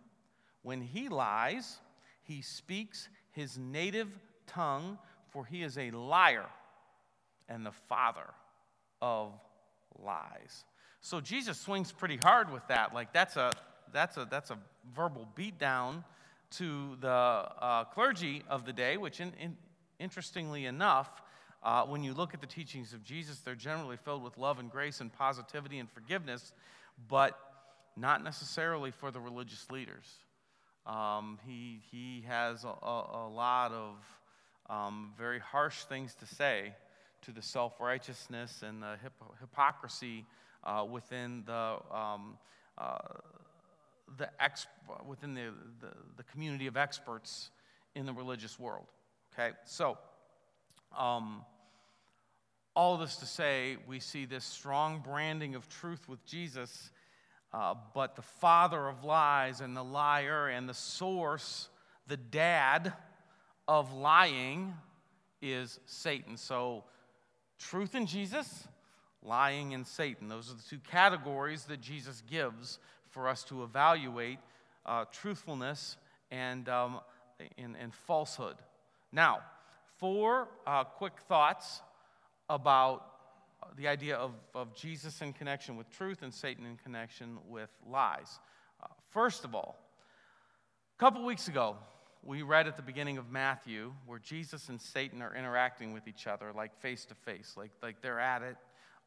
When 0.62 0.80
he 0.80 1.08
lies, 1.08 1.78
he 2.22 2.42
speaks 2.42 3.08
his 3.30 3.58
native 3.58 4.08
tongue, 4.46 4.98
for 5.30 5.44
he 5.44 5.62
is 5.62 5.78
a 5.78 5.90
liar 5.90 6.46
and 7.48 7.64
the 7.64 7.72
father 7.72 8.28
of 9.00 9.32
lies. 9.98 10.64
So 11.00 11.20
Jesus 11.20 11.58
swings 11.58 11.90
pretty 11.92 12.18
hard 12.22 12.52
with 12.52 12.66
that. 12.68 12.94
Like 12.94 13.12
that's 13.12 13.36
a 13.36 13.52
that's 13.92 14.16
a 14.16 14.26
that's 14.30 14.50
a 14.50 14.58
verbal 14.94 15.28
beatdown 15.36 16.04
to 16.52 16.96
the 17.00 17.08
uh, 17.08 17.84
clergy 17.84 18.42
of 18.48 18.64
the 18.64 18.72
day, 18.72 18.96
which, 18.96 19.20
in, 19.20 19.32
in, 19.40 19.56
interestingly 19.98 20.66
enough, 20.66 21.10
uh, 21.62 21.84
when 21.84 22.02
you 22.02 22.12
look 22.12 22.34
at 22.34 22.40
the 22.40 22.46
teachings 22.46 22.92
of 22.92 23.02
Jesus, 23.04 23.38
they're 23.38 23.54
generally 23.54 23.96
filled 23.96 24.22
with 24.22 24.36
love 24.36 24.58
and 24.58 24.70
grace 24.70 25.00
and 25.00 25.12
positivity 25.12 25.78
and 25.78 25.90
forgiveness, 25.90 26.52
but 27.08 27.38
not 27.96 28.22
necessarily 28.22 28.90
for 28.90 29.10
the 29.10 29.20
religious 29.20 29.70
leaders. 29.70 30.06
Um, 30.86 31.38
he, 31.46 31.80
he 31.90 32.24
has 32.26 32.64
a, 32.64 32.68
a, 32.68 33.28
lot 33.28 33.72
of 33.72 33.96
um, 34.68 35.12
very 35.16 35.38
harsh 35.38 35.84
things 35.84 36.14
to 36.16 36.26
say 36.26 36.72
to 37.22 37.32
the 37.32 37.42
self 37.42 37.80
righteousness 37.80 38.62
and 38.66 38.82
the 38.82 38.96
hip- 39.02 39.12
hypocrisy 39.40 40.26
uh, 40.64 40.84
within 40.88 41.42
the, 41.46 41.76
um, 41.90 42.36
uh, 42.78 42.98
the 44.18 44.28
ex- 44.42 44.66
within 45.06 45.34
the, 45.34 45.52
the, 45.80 45.92
the, 46.16 46.22
community 46.24 46.66
of 46.66 46.76
experts 46.76 47.50
in 47.94 48.06
the 48.06 48.12
religious 48.12 48.58
world. 48.58 48.86
Okay, 49.32 49.56
so 49.64 49.98
um, 50.96 51.44
all 52.74 52.96
this 52.96 53.16
to 53.16 53.26
say, 53.26 53.76
we 53.86 54.00
see 54.00 54.24
this 54.24 54.44
strong 54.44 55.00
branding 55.00 55.54
of 55.54 55.68
truth 55.68 56.08
with 56.08 56.24
Jesus, 56.24 56.90
uh, 57.52 57.74
but 57.94 58.16
the 58.16 58.22
father 58.22 58.88
of 58.88 59.04
lies 59.04 59.60
and 59.60 59.76
the 59.76 59.84
liar 59.84 60.48
and 60.48 60.68
the 60.68 60.74
source, 60.74 61.68
the 62.06 62.16
dad 62.16 62.92
of 63.68 63.92
lying, 63.92 64.74
is 65.40 65.80
Satan. 65.86 66.36
So 66.36 66.84
truth 67.58 67.94
in 67.94 68.06
Jesus, 68.06 68.66
lying 69.22 69.72
in 69.72 69.84
Satan. 69.84 70.28
Those 70.28 70.50
are 70.50 70.54
the 70.54 70.62
two 70.62 70.78
categories 70.78 71.64
that 71.64 71.80
Jesus 71.80 72.22
gives 72.28 72.78
for 73.10 73.28
us 73.28 73.44
to 73.44 73.62
evaluate 73.62 74.38
uh, 74.84 75.04
truthfulness 75.12 75.96
and, 76.30 76.68
um, 76.68 77.00
and, 77.56 77.76
and, 77.80 77.94
falsehood. 77.94 78.56
Now, 79.12 79.40
four 79.98 80.48
uh, 80.66 80.84
quick 80.84 81.12
thoughts 81.28 81.82
about 82.48 83.06
the 83.76 83.86
idea 83.86 84.16
of, 84.16 84.32
of 84.54 84.74
Jesus 84.74 85.22
in 85.22 85.32
connection 85.32 85.76
with 85.76 85.88
truth 85.90 86.22
and 86.22 86.32
Satan 86.32 86.66
in 86.66 86.76
connection 86.76 87.38
with 87.48 87.70
lies. 87.88 88.40
Uh, 88.82 88.88
first 89.10 89.44
of 89.44 89.54
all, 89.54 89.78
a 90.96 91.00
couple 91.00 91.24
weeks 91.24 91.48
ago, 91.48 91.76
we 92.24 92.42
read 92.42 92.68
at 92.68 92.76
the 92.76 92.82
beginning 92.82 93.18
of 93.18 93.30
Matthew 93.30 93.92
where 94.06 94.18
Jesus 94.18 94.68
and 94.68 94.80
Satan 94.80 95.22
are 95.22 95.34
interacting 95.34 95.92
with 95.92 96.06
each 96.06 96.26
other, 96.26 96.52
like 96.54 96.74
face 96.80 97.04
to 97.06 97.14
face, 97.14 97.54
like 97.56 97.70
like 97.82 98.00
they're 98.00 98.20
at 98.20 98.42
it. 98.42 98.56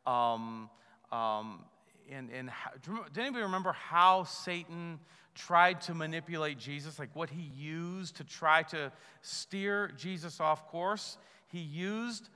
Um, 0.05 0.69
um, 1.12 1.63
and 2.12 2.29
and 2.29 2.50
how, 2.50 2.72
did 3.13 3.22
anybody 3.22 3.43
remember 3.43 3.72
how 3.72 4.24
Satan 4.24 5.00
tried 5.34 5.81
to 5.81 5.93
manipulate 5.93 6.57
Jesus? 6.57 7.00
Like 7.00 7.15
what 7.15 7.29
he 7.29 7.51
used 7.55 8.17
to 8.17 8.24
try 8.24 8.63
to 8.63 8.91
steer 9.22 9.91
Jesus 9.98 10.39
off 10.39 10.67
course? 10.67 11.17
He 11.48 11.60
used 11.60 12.29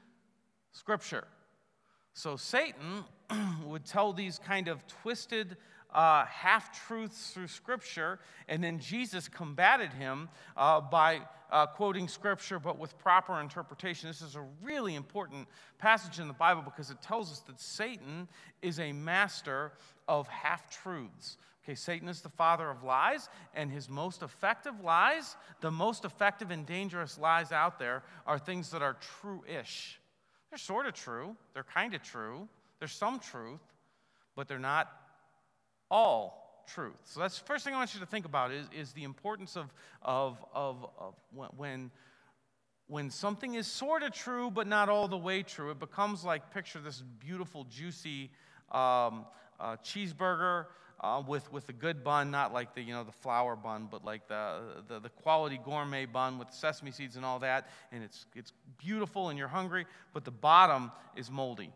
Scripture. 0.71 1.27
So 2.13 2.35
Satan 2.35 3.03
would 3.65 3.85
tell 3.85 4.13
these 4.13 4.39
kind 4.39 4.67
of 4.67 4.85
twisted 4.87 5.57
uh, 5.93 6.25
half 6.25 6.87
truths 6.87 7.31
through 7.31 7.47
Scripture, 7.47 8.19
and 8.47 8.63
then 8.63 8.79
Jesus 8.79 9.27
combated 9.27 9.91
him 9.93 10.29
uh, 10.55 10.81
by 10.81 11.21
uh, 11.51 11.65
quoting 11.65 12.07
Scripture 12.07 12.59
but 12.59 12.77
with 12.77 12.97
proper 12.99 13.39
interpretation. 13.39 14.09
This 14.09 14.21
is 14.21 14.35
a 14.35 14.45
really 14.61 14.95
important 14.95 15.47
passage 15.77 16.19
in 16.19 16.27
the 16.27 16.33
Bible 16.33 16.61
because 16.61 16.91
it 16.91 17.01
tells 17.01 17.31
us 17.31 17.39
that 17.41 17.59
Satan 17.59 18.27
is 18.61 18.79
a 18.79 18.91
master 18.91 19.71
of 20.07 20.27
half 20.27 20.69
truths. 20.69 21.37
Okay, 21.63 21.75
Satan 21.75 22.07
is 22.07 22.21
the 22.21 22.29
father 22.29 22.69
of 22.69 22.83
lies, 22.83 23.29
and 23.53 23.71
his 23.71 23.89
most 23.89 24.23
effective 24.23 24.79
lies, 24.81 25.35
the 25.61 25.69
most 25.69 26.05
effective 26.05 26.51
and 26.51 26.65
dangerous 26.65 27.19
lies 27.19 27.51
out 27.51 27.77
there, 27.77 28.03
are 28.25 28.39
things 28.39 28.71
that 28.71 28.81
are 28.81 28.97
true 29.21 29.43
ish. 29.47 29.99
They're 30.49 30.57
sort 30.57 30.87
of 30.87 30.93
true, 30.93 31.35
they're 31.53 31.63
kind 31.63 31.93
of 31.93 32.01
true, 32.01 32.47
there's 32.79 32.93
some 32.93 33.19
truth, 33.19 33.61
but 34.35 34.47
they're 34.47 34.57
not 34.57 34.91
all 35.89 36.63
truth. 36.73 36.99
So 37.03 37.19
that's 37.19 37.39
the 37.39 37.45
first 37.45 37.65
thing 37.65 37.73
I 37.73 37.77
want 37.77 37.93
you 37.93 37.99
to 37.99 38.05
think 38.05 38.25
about 38.25 38.51
is, 38.51 38.67
is 38.77 38.91
the 38.93 39.03
importance 39.03 39.57
of, 39.57 39.73
of, 40.01 40.43
of, 40.53 40.85
of 40.97 41.15
when, 41.57 41.91
when 42.87 43.09
something 43.09 43.55
is 43.55 43.67
sort 43.67 44.03
of 44.03 44.13
true 44.13 44.51
but 44.51 44.67
not 44.67 44.89
all 44.89 45.07
the 45.07 45.17
way 45.17 45.43
true. 45.43 45.71
It 45.71 45.79
becomes 45.79 46.23
like 46.23 46.53
picture 46.53 46.79
this 46.79 47.03
beautiful, 47.19 47.65
juicy 47.65 48.29
um, 48.71 49.25
uh, 49.59 49.77
cheeseburger 49.83 50.65
uh, 51.01 51.23
with, 51.25 51.51
with 51.51 51.67
a 51.69 51.73
good 51.73 52.03
bun, 52.03 52.29
not 52.29 52.53
like 52.53 52.75
the, 52.75 52.81
you 52.81 52.93
know, 52.93 53.03
the 53.03 53.11
flour 53.11 53.55
bun, 53.55 53.87
but 53.89 54.03
like 54.03 54.27
the, 54.27 54.59
the, 54.87 54.99
the, 54.99 55.09
quality 55.09 55.59
gourmet 55.63 56.05
bun 56.05 56.37
with 56.37 56.51
sesame 56.51 56.91
seeds 56.91 57.15
and 57.15 57.23
all 57.23 57.39
that. 57.39 57.69
And 57.91 58.03
it's, 58.03 58.25
it's 58.35 58.51
beautiful 58.77 59.29
and 59.29 59.39
you're 59.39 59.47
hungry, 59.47 59.85
but 60.13 60.25
the 60.25 60.31
bottom 60.31 60.91
is 61.15 61.31
moldy. 61.31 61.71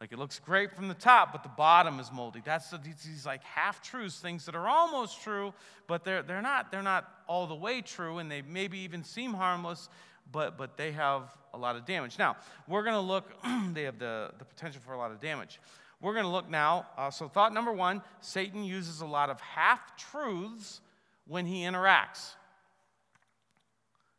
Like 0.00 0.12
it 0.12 0.18
looks 0.18 0.38
great 0.38 0.74
from 0.76 0.86
the 0.86 0.94
top, 0.94 1.32
but 1.32 1.42
the 1.42 1.48
bottom 1.48 1.98
is 1.98 2.12
moldy. 2.12 2.40
That's 2.44 2.70
the, 2.70 2.78
these 2.78 3.26
like 3.26 3.42
half 3.42 3.82
truths, 3.82 4.20
things 4.20 4.46
that 4.46 4.54
are 4.54 4.68
almost 4.68 5.22
true, 5.22 5.52
but 5.88 6.04
they're, 6.04 6.22
they're, 6.22 6.42
not, 6.42 6.70
they're 6.70 6.82
not 6.82 7.08
all 7.26 7.46
the 7.48 7.54
way 7.54 7.80
true, 7.80 8.18
and 8.18 8.30
they 8.30 8.42
maybe 8.42 8.78
even 8.78 9.02
seem 9.02 9.34
harmless, 9.34 9.88
but, 10.30 10.56
but 10.56 10.76
they 10.76 10.92
have 10.92 11.36
a 11.52 11.58
lot 11.58 11.74
of 11.74 11.84
damage. 11.84 12.16
Now, 12.16 12.36
we're 12.68 12.84
going 12.84 12.94
to 12.94 13.00
look, 13.00 13.32
they 13.72 13.82
have 13.82 13.98
the, 13.98 14.30
the 14.38 14.44
potential 14.44 14.80
for 14.86 14.92
a 14.92 14.98
lot 14.98 15.10
of 15.10 15.20
damage. 15.20 15.60
We're 16.00 16.12
going 16.12 16.26
to 16.26 16.30
look 16.30 16.48
now. 16.48 16.86
Uh, 16.96 17.10
so, 17.10 17.26
thought 17.26 17.52
number 17.52 17.72
one 17.72 18.02
Satan 18.20 18.62
uses 18.62 19.00
a 19.00 19.06
lot 19.06 19.30
of 19.30 19.40
half 19.40 19.96
truths 19.96 20.80
when 21.26 21.44
he 21.44 21.62
interacts. 21.62 22.34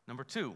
Number 0.10 0.26
two, 0.26 0.56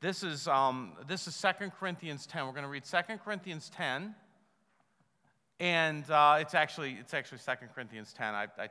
this 0.00 0.22
is, 0.22 0.46
um, 0.46 0.92
this 1.08 1.26
is 1.26 1.40
2 1.40 1.70
Corinthians 1.80 2.26
10. 2.26 2.46
We're 2.46 2.52
going 2.52 2.62
to 2.62 2.68
read 2.68 2.84
2 2.84 2.98
Corinthians 3.24 3.68
10. 3.74 4.14
And 5.64 6.10
uh, 6.10 6.36
it's 6.40 6.54
actually 6.54 6.98
it's 7.00 7.14
actually 7.14 7.38
2 7.38 7.68
Corinthians 7.74 8.12
10. 8.12 8.34
I, 8.34 8.48
I 8.58 8.68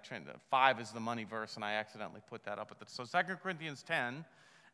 five 0.52 0.80
is 0.80 0.92
the 0.92 1.00
money 1.00 1.24
verse, 1.24 1.56
and 1.56 1.66
I 1.66 1.74
accidentally 1.74 2.22
put 2.30 2.44
that 2.44 2.60
up 2.60 2.70
at 2.70 2.78
the 2.78 2.86
so 2.88 3.04
2 3.04 3.34
Corinthians 3.42 3.82
10, 3.82 4.24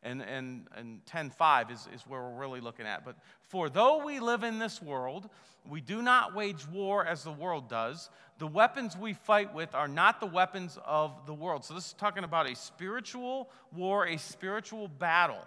And, 0.04 0.22
and, 0.22 0.68
and 0.76 1.00
10.5 1.06 1.72
is, 1.72 1.88
is 1.96 2.02
where 2.02 2.22
we're 2.22 2.38
really 2.38 2.60
looking 2.60 2.86
at. 2.86 3.06
But 3.06 3.16
for 3.44 3.70
though 3.70 4.04
we 4.04 4.20
live 4.20 4.44
in 4.44 4.60
this 4.60 4.82
world, 4.82 5.30
we 5.66 5.80
do 5.80 6.02
not 6.02 6.36
wage 6.36 6.68
war 6.68 7.06
as 7.06 7.24
the 7.24 7.32
world 7.32 7.70
does. 7.70 8.10
The 8.38 8.48
weapons 8.48 8.98
we 8.98 9.14
fight 9.14 9.56
with 9.56 9.74
are 9.74 9.88
not 9.88 10.20
the 10.20 10.26
weapons 10.26 10.78
of 10.86 11.26
the 11.26 11.34
world. 11.34 11.64
So 11.64 11.74
this 11.74 11.88
is 11.88 11.94
talking 11.94 12.26
about 12.26 12.52
a 12.52 12.56
spiritual 12.56 13.50
war, 13.74 14.08
a 14.08 14.18
spiritual 14.18 14.90
battle. 14.90 15.46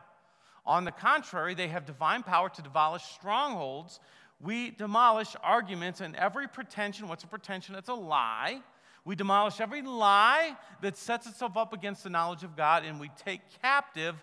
On 0.65 0.85
the 0.85 0.93
contrary, 0.93 1.55
they 1.55 1.69
have 1.69 1.85
divine 1.85 2.23
power 2.23 2.49
to 2.49 2.63
demolish 2.63 3.03
strongholds. 3.03 4.01
We 4.43 4.71
demolish 4.71 5.37
arguments 5.43 6.01
and 6.01 6.17
every 6.17 6.49
pretension. 6.49 7.07
What's 7.07 7.23
a 7.23 7.29
pretension? 7.29 7.77
It's 7.77 7.89
a 7.89 7.95
lie. 7.95 8.61
We 9.05 9.15
demolish 9.15 9.61
every 9.61 9.83
lie 9.83 10.57
that 10.81 10.97
sets 10.97 11.29
itself 11.29 11.57
up 11.57 11.73
against 11.73 12.03
the 12.03 12.11
knowledge 12.11 12.43
of 12.43 12.57
God, 12.57 12.85
and 12.85 13.01
we 13.01 13.11
take 13.25 13.41
captive 13.63 14.17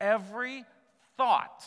every 0.00 0.64
thought 1.18 1.62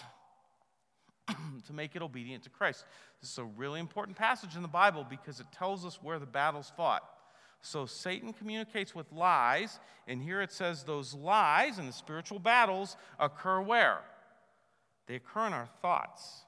to 1.28 1.74
make 1.74 1.96
it 1.96 2.02
obedient 2.02 2.44
to 2.44 2.50
Christ. 2.50 2.84
This 3.22 3.32
is 3.32 3.38
a 3.38 3.44
really 3.44 3.80
important 3.80 4.18
passage 4.18 4.56
in 4.56 4.64
the 4.64 4.68
Bible 4.68 5.06
because 5.08 5.40
it 5.40 5.46
tells 5.52 5.86
us 5.86 6.00
where 6.02 6.18
the 6.18 6.26
battle's 6.26 6.72
fought. 6.76 7.04
So 7.62 7.86
Satan 7.86 8.34
communicates 8.34 8.94
with 8.94 9.12
lies, 9.12 9.80
and 10.08 10.22
here 10.22 10.42
it 10.42 10.52
says 10.52 10.84
those 10.84 11.14
lies 11.14 11.78
and 11.78 11.88
the 11.88 11.94
spiritual 11.94 12.40
battles 12.40 12.98
occur 13.20 13.62
where? 13.62 14.00
They 15.08 15.16
occur 15.16 15.48
in 15.48 15.54
our 15.54 15.70
thoughts. 15.82 16.44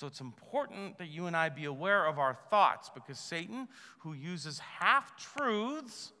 So 0.00 0.06
it's 0.06 0.22
important 0.22 0.96
that 0.96 1.08
you 1.08 1.26
and 1.26 1.36
I 1.36 1.50
be 1.50 1.66
aware 1.66 2.06
of 2.06 2.18
our 2.18 2.32
thoughts 2.48 2.90
because 2.94 3.18
Satan, 3.18 3.68
who 3.98 4.14
uses 4.14 4.58
half 4.58 5.14
truths, 5.14 6.12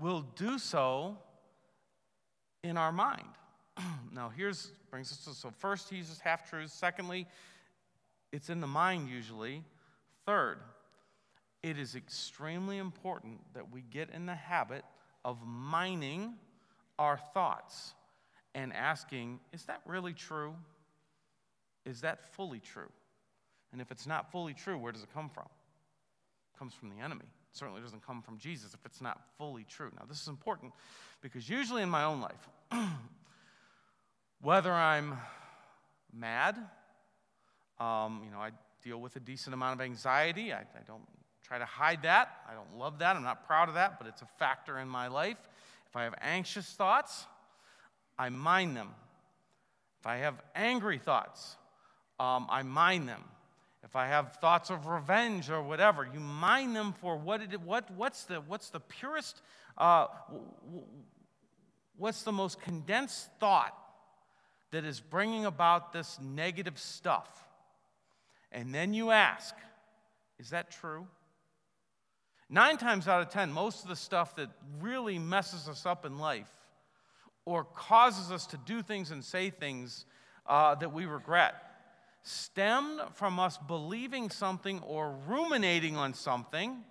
will 0.00 0.22
do 0.34 0.58
so 0.58 1.18
in 2.64 2.78
our 2.78 2.92
mind. 2.92 3.28
now, 4.10 4.32
here's 4.34 4.70
brings 4.90 5.12
us 5.12 5.22
to 5.24 5.34
so 5.34 5.50
first 5.50 5.90
he 5.90 5.96
uses 5.96 6.18
half 6.18 6.48
truths. 6.48 6.72
Secondly, 6.72 7.26
it's 8.32 8.48
in 8.48 8.62
the 8.62 8.66
mind 8.66 9.10
usually. 9.10 9.62
Third, 10.24 10.60
it 11.62 11.78
is 11.78 11.94
extremely 11.94 12.78
important 12.78 13.38
that 13.52 13.70
we 13.70 13.82
get 13.82 14.08
in 14.14 14.24
the 14.24 14.34
habit 14.34 14.86
of 15.26 15.46
mining 15.46 16.36
our 16.98 17.18
thoughts 17.34 17.92
and 18.54 18.72
asking, 18.72 19.40
is 19.52 19.64
that 19.64 19.82
really 19.84 20.14
true? 20.14 20.54
Is 21.84 22.00
that 22.02 22.34
fully 22.34 22.60
true? 22.60 22.90
And 23.72 23.80
if 23.80 23.90
it's 23.90 24.06
not 24.06 24.30
fully 24.30 24.54
true, 24.54 24.78
where 24.78 24.92
does 24.92 25.02
it 25.02 25.12
come 25.12 25.28
from? 25.28 25.46
It 26.54 26.58
comes 26.58 26.74
from 26.74 26.90
the 26.90 27.02
enemy. 27.02 27.24
It 27.24 27.56
certainly 27.56 27.80
doesn't 27.80 28.06
come 28.06 28.22
from 28.22 28.38
Jesus 28.38 28.74
if 28.74 28.80
it's 28.84 29.00
not 29.00 29.20
fully 29.36 29.64
true. 29.64 29.90
Now, 29.98 30.04
this 30.08 30.20
is 30.20 30.28
important 30.28 30.72
because 31.20 31.48
usually 31.48 31.82
in 31.82 31.90
my 31.90 32.04
own 32.04 32.20
life, 32.20 32.48
whether 34.40 34.72
I'm 34.72 35.18
mad, 36.12 36.56
um, 37.78 38.22
you 38.24 38.30
know, 38.30 38.38
I 38.38 38.50
deal 38.82 39.00
with 39.00 39.16
a 39.16 39.20
decent 39.20 39.54
amount 39.54 39.80
of 39.80 39.84
anxiety. 39.84 40.52
I, 40.52 40.60
I 40.60 40.82
don't 40.86 41.02
try 41.42 41.58
to 41.58 41.64
hide 41.64 42.02
that. 42.02 42.36
I 42.48 42.54
don't 42.54 42.78
love 42.78 42.98
that. 43.00 43.16
I'm 43.16 43.22
not 43.22 43.46
proud 43.46 43.68
of 43.68 43.74
that, 43.74 43.98
but 43.98 44.08
it's 44.08 44.22
a 44.22 44.28
factor 44.38 44.78
in 44.78 44.88
my 44.88 45.08
life. 45.08 45.38
If 45.88 45.96
I 45.96 46.04
have 46.04 46.14
anxious 46.20 46.66
thoughts, 46.72 47.26
I 48.18 48.28
mind 48.28 48.76
them. 48.76 48.90
If 50.00 50.06
I 50.06 50.18
have 50.18 50.40
angry 50.54 50.98
thoughts, 50.98 51.56
um, 52.20 52.46
I 52.50 52.62
mind 52.62 53.08
them. 53.08 53.22
If 53.84 53.96
I 53.96 54.06
have 54.08 54.34
thoughts 54.34 54.70
of 54.70 54.86
revenge 54.86 55.50
or 55.50 55.62
whatever, 55.62 56.06
you 56.12 56.20
mind 56.20 56.74
them 56.74 56.92
for 57.00 57.16
what, 57.16 57.40
it, 57.40 57.60
what 57.60 57.90
what's, 57.92 58.24
the, 58.24 58.36
what's 58.36 58.70
the 58.70 58.80
purest, 58.80 59.40
uh, 59.78 60.08
what's 61.96 62.22
the 62.22 62.32
most 62.32 62.60
condensed 62.60 63.30
thought 63.38 63.74
that 64.72 64.84
is 64.84 65.00
bringing 65.00 65.46
about 65.46 65.92
this 65.92 66.18
negative 66.20 66.78
stuff. 66.78 67.28
And 68.52 68.74
then 68.74 68.92
you 68.92 69.10
ask, 69.10 69.54
is 70.38 70.50
that 70.50 70.70
true? 70.70 71.06
Nine 72.50 72.78
times 72.78 73.08
out 73.08 73.22
of 73.22 73.30
ten, 73.30 73.52
most 73.52 73.82
of 73.82 73.88
the 73.88 73.96
stuff 73.96 74.36
that 74.36 74.50
really 74.80 75.18
messes 75.18 75.68
us 75.68 75.86
up 75.86 76.04
in 76.04 76.18
life 76.18 76.50
or 77.44 77.64
causes 77.64 78.32
us 78.32 78.46
to 78.48 78.58
do 78.58 78.82
things 78.82 79.10
and 79.10 79.24
say 79.24 79.50
things 79.50 80.04
uh, 80.46 80.74
that 80.74 80.92
we 80.92 81.06
regret 81.06 81.67
stemmed 82.28 83.00
from 83.14 83.40
us 83.40 83.58
believing 83.58 84.30
something 84.30 84.80
or 84.80 85.16
ruminating 85.26 85.96
on 85.96 86.12
something 86.14 86.84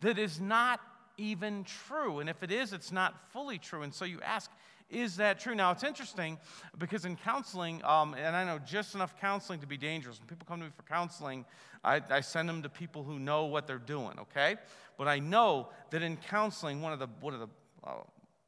that 0.00 0.18
is 0.18 0.40
not 0.40 0.80
even 1.16 1.64
true. 1.64 2.18
And 2.20 2.28
if 2.28 2.42
it 2.42 2.50
is, 2.50 2.72
it's 2.72 2.92
not 2.92 3.14
fully 3.32 3.58
true. 3.58 3.82
And 3.82 3.92
so 3.94 4.04
you 4.04 4.20
ask, 4.22 4.50
is 4.90 5.16
that 5.16 5.38
true? 5.38 5.54
Now, 5.54 5.70
it's 5.70 5.84
interesting 5.84 6.38
because 6.78 7.04
in 7.04 7.16
counseling, 7.16 7.84
um, 7.84 8.14
and 8.14 8.34
I 8.34 8.44
know 8.44 8.58
just 8.58 8.94
enough 8.94 9.14
counseling 9.20 9.60
to 9.60 9.66
be 9.66 9.76
dangerous. 9.76 10.18
When 10.18 10.26
people 10.26 10.46
come 10.48 10.60
to 10.60 10.66
me 10.66 10.72
for 10.74 10.82
counseling, 10.84 11.44
I, 11.84 12.00
I 12.10 12.20
send 12.20 12.48
them 12.48 12.62
to 12.62 12.68
people 12.68 13.04
who 13.04 13.18
know 13.18 13.44
what 13.44 13.66
they're 13.66 13.78
doing, 13.78 14.18
okay? 14.18 14.56
But 14.96 15.06
I 15.06 15.18
know 15.18 15.68
that 15.90 16.02
in 16.02 16.16
counseling, 16.16 16.80
one 16.80 16.92
of 16.92 16.98
the, 16.98 17.08
one 17.20 17.34
of 17.34 17.40
the 17.40 17.48
uh, 17.84 17.94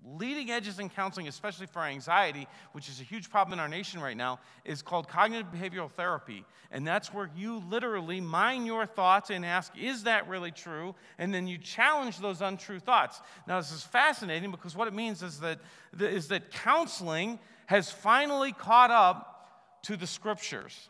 leading 0.04 0.50
edges 0.50 0.78
in 0.78 0.88
counseling, 0.88 1.28
especially 1.28 1.66
for 1.66 1.82
anxiety, 1.82 2.46
which 2.72 2.88
is 2.88 3.00
a 3.00 3.04
huge 3.04 3.30
problem 3.30 3.52
in 3.52 3.60
our 3.60 3.68
nation 3.68 4.00
right 4.00 4.16
now, 4.16 4.40
is 4.64 4.82
called 4.82 5.08
cognitive 5.08 5.52
behavioral 5.52 5.90
therapy. 5.90 6.44
And 6.70 6.86
that's 6.86 7.12
where 7.12 7.30
you 7.36 7.62
literally 7.68 8.20
mine 8.20 8.66
your 8.66 8.86
thoughts 8.86 9.30
and 9.30 9.44
ask, 9.44 9.72
is 9.76 10.04
that 10.04 10.28
really 10.28 10.50
true? 10.50 10.94
And 11.18 11.34
then 11.34 11.46
you 11.46 11.58
challenge 11.58 12.18
those 12.18 12.40
untrue 12.40 12.80
thoughts. 12.80 13.20
Now, 13.46 13.60
this 13.60 13.72
is 13.72 13.82
fascinating 13.82 14.50
because 14.50 14.76
what 14.76 14.88
it 14.88 14.94
means 14.94 15.22
is 15.22 15.40
that, 15.40 15.58
is 15.98 16.28
that 16.28 16.50
counseling 16.50 17.38
has 17.66 17.90
finally 17.90 18.52
caught 18.52 18.90
up 18.90 19.80
to 19.82 19.96
the 19.96 20.06
scriptures. 20.06 20.88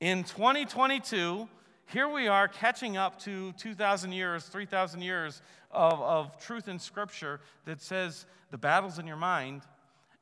In 0.00 0.24
2022, 0.24 1.48
here 1.92 2.08
we 2.08 2.28
are 2.28 2.46
catching 2.46 2.96
up 2.96 3.18
to 3.20 3.52
2,000 3.52 4.12
years, 4.12 4.44
3,000 4.44 5.02
years 5.02 5.42
of, 5.72 6.00
of 6.00 6.38
truth 6.38 6.68
in 6.68 6.78
Scripture 6.78 7.40
that 7.64 7.80
says 7.80 8.26
the 8.52 8.58
battle's 8.58 9.00
in 9.00 9.06
your 9.08 9.16
mind, 9.16 9.62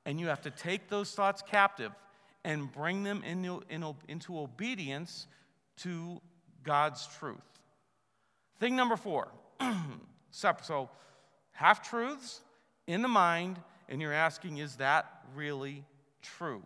and 0.07 0.19
you 0.19 0.29
have 0.29 0.41
to 0.43 0.51
take 0.51 0.89
those 0.89 1.13
thoughts 1.13 1.43
captive 1.47 1.93
and 2.45 2.73
bring 2.73 3.03
them 3.03 3.23
into, 3.23 3.63
in, 3.69 3.85
into 4.09 4.39
obedience 4.39 5.27
to 5.77 6.21
God's 6.63 7.07
truth. 7.19 7.37
Thing 8.59 8.75
number 8.75 8.97
four 8.97 9.29
so 10.31 10.89
half 11.53 11.87
truths 11.89 12.41
in 12.87 13.03
the 13.03 13.09
mind, 13.09 13.61
and 13.91 14.01
you're 14.01 14.13
asking, 14.15 14.57
is 14.57 14.77
that 14.77 15.23
really 15.35 15.85
true? 16.23 16.63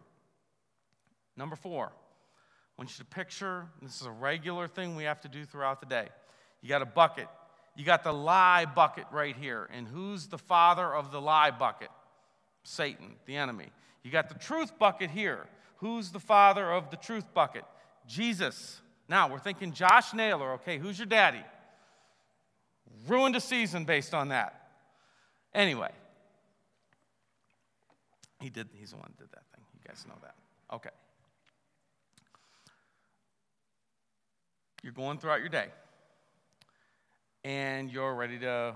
Number 1.37 1.57
four, 1.57 1.91
want 2.83 2.99
you 2.99 3.05
to 3.05 3.11
picture 3.11 3.67
this 3.81 4.01
is 4.01 4.09
a 4.09 4.11
regular 4.11 4.67
thing 4.67 4.97
we 4.97 5.05
have 5.05 5.21
to 5.21 5.29
do 5.29 5.45
throughout 5.45 5.79
the 5.79 5.87
day. 5.87 6.09
You 6.63 6.69
got 6.69 6.83
a 6.83 6.87
bucket, 6.87 7.29
you 7.77 7.85
got 7.85 8.03
the 8.03 8.13
lie 8.13 8.65
bucket 8.65 9.05
right 9.13 9.37
here. 9.37 9.69
And 9.73 9.87
who's 9.87 10.27
the 10.27 10.37
father 10.37 10.93
of 10.93 11.13
the 11.13 11.21
lie 11.21 11.53
bucket? 11.53 11.91
Satan, 12.65 13.15
the 13.25 13.37
enemy. 13.37 13.69
You 14.03 14.11
got 14.11 14.29
the 14.29 14.35
truth 14.35 14.77
bucket 14.81 15.11
here. 15.11 15.47
Who's 15.77 16.11
the 16.11 16.19
father 16.19 16.73
of 16.73 16.91
the 16.91 16.97
truth 16.97 17.33
bucket? 17.33 17.63
Jesus. 18.09 18.81
Now, 19.09 19.31
we're 19.31 19.39
thinking 19.39 19.73
Josh 19.73 20.13
Naylor. 20.13 20.55
Okay, 20.55 20.79
who's 20.79 20.99
your 20.99 21.07
daddy? 21.07 21.45
Ruined 23.07 23.37
a 23.37 23.41
season 23.41 23.85
based 23.85 24.13
on 24.13 24.31
that. 24.31 24.71
Anyway, 25.55 25.93
he 28.41 28.51
did, 28.51 28.71
he's 28.75 28.91
the 28.91 28.97
one 28.97 29.13
that 29.17 29.23
did 29.23 29.31
that 29.31 29.45
thing. 29.55 29.65
You 29.73 29.81
guys 29.87 30.05
know 30.09 30.19
that. 30.21 30.35
Okay. 30.75 30.91
You're 34.83 34.93
going 34.93 35.19
throughout 35.19 35.41
your 35.41 35.49
day 35.49 35.67
and 37.45 37.91
you're 37.91 38.15
ready 38.15 38.39
to 38.41 38.75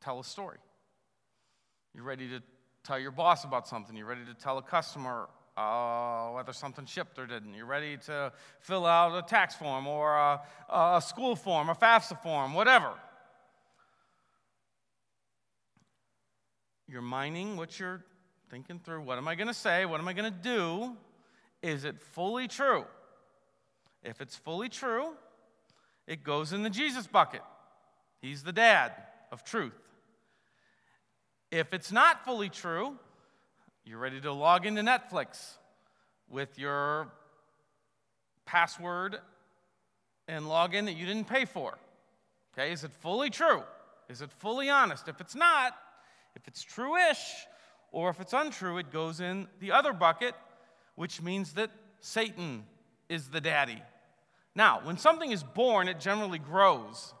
tell 0.00 0.20
a 0.20 0.24
story. 0.24 0.58
You're 1.94 2.04
ready 2.04 2.28
to 2.28 2.42
tell 2.84 2.98
your 2.98 3.10
boss 3.10 3.44
about 3.44 3.66
something. 3.66 3.96
You're 3.96 4.06
ready 4.06 4.24
to 4.24 4.34
tell 4.34 4.58
a 4.58 4.62
customer 4.62 5.28
uh, 5.56 6.30
whether 6.30 6.52
something 6.52 6.86
shipped 6.86 7.18
or 7.18 7.26
didn't. 7.26 7.54
You're 7.54 7.66
ready 7.66 7.96
to 8.06 8.32
fill 8.60 8.86
out 8.86 9.18
a 9.18 9.26
tax 9.26 9.56
form 9.56 9.86
or 9.86 10.16
a, 10.16 10.40
a 10.68 11.02
school 11.04 11.34
form, 11.34 11.68
a 11.68 11.74
FAFSA 11.74 12.22
form, 12.22 12.54
whatever. 12.54 12.92
You're 16.88 17.02
mining 17.02 17.56
what 17.56 17.78
you're 17.78 18.04
thinking 18.48 18.78
through. 18.78 19.02
What 19.02 19.18
am 19.18 19.28
I 19.28 19.34
going 19.34 19.48
to 19.48 19.54
say? 19.54 19.84
What 19.84 20.00
am 20.00 20.08
I 20.08 20.12
going 20.12 20.32
to 20.32 20.38
do? 20.38 20.96
Is 21.62 21.84
it 21.84 22.00
fully 22.00 22.46
true? 22.46 22.84
If 24.02 24.20
it's 24.20 24.36
fully 24.36 24.68
true, 24.68 25.12
it 26.06 26.22
goes 26.22 26.52
in 26.52 26.62
the 26.62 26.70
Jesus 26.70 27.06
bucket. 27.06 27.42
He's 28.22 28.42
the 28.42 28.52
dad 28.52 28.92
of 29.30 29.44
truth. 29.44 29.78
If 31.50 31.72
it's 31.72 31.92
not 31.92 32.24
fully 32.24 32.48
true, 32.48 32.96
you're 33.84 33.98
ready 33.98 34.20
to 34.20 34.32
log 34.32 34.66
into 34.66 34.82
Netflix 34.82 35.56
with 36.28 36.58
your 36.58 37.08
password 38.44 39.18
and 40.26 40.48
log 40.48 40.74
in 40.74 40.84
that 40.86 40.94
you 40.94 41.06
didn't 41.06 41.28
pay 41.28 41.44
for. 41.44 41.78
Okay, 42.52 42.72
is 42.72 42.84
it 42.84 42.92
fully 43.00 43.30
true? 43.30 43.62
Is 44.08 44.20
it 44.22 44.30
fully 44.32 44.68
honest? 44.68 45.08
If 45.08 45.20
it's 45.20 45.34
not, 45.34 45.74
If 46.38 46.46
it's 46.46 46.62
true 46.62 46.96
ish, 46.96 47.46
or 47.90 48.10
if 48.10 48.20
it's 48.20 48.32
untrue, 48.32 48.78
it 48.78 48.92
goes 48.92 49.20
in 49.20 49.48
the 49.60 49.72
other 49.72 49.92
bucket, 49.92 50.34
which 50.94 51.20
means 51.20 51.54
that 51.54 51.70
Satan 52.00 52.64
is 53.08 53.28
the 53.28 53.40
daddy. 53.40 53.82
Now, 54.54 54.80
when 54.82 54.98
something 54.98 55.30
is 55.30 55.42
born, 55.42 55.88
it 55.88 56.00
generally 56.00 56.38
grows. 56.38 57.14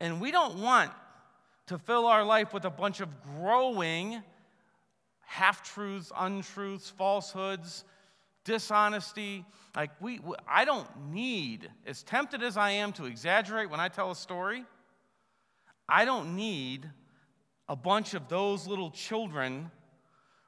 And 0.00 0.20
we 0.20 0.30
don't 0.30 0.60
want 0.60 0.90
to 1.66 1.78
fill 1.78 2.06
our 2.06 2.24
life 2.24 2.52
with 2.52 2.64
a 2.64 2.70
bunch 2.70 3.00
of 3.00 3.08
growing 3.38 4.22
half 5.20 5.62
truths, 5.62 6.12
untruths, 6.16 6.90
falsehoods, 6.90 7.84
dishonesty. 8.44 9.44
Like, 9.74 9.90
we, 10.00 10.20
I 10.46 10.64
don't 10.64 10.88
need, 11.12 11.70
as 11.86 12.02
tempted 12.02 12.42
as 12.42 12.56
I 12.56 12.70
am 12.70 12.92
to 12.94 13.06
exaggerate 13.06 13.70
when 13.70 13.80
I 13.80 13.88
tell 13.88 14.10
a 14.10 14.16
story, 14.16 14.64
I 15.88 16.04
don't 16.04 16.36
need 16.36 16.88
a 17.68 17.76
bunch 17.76 18.14
of 18.14 18.28
those 18.28 18.66
little 18.66 18.90
children 18.90 19.70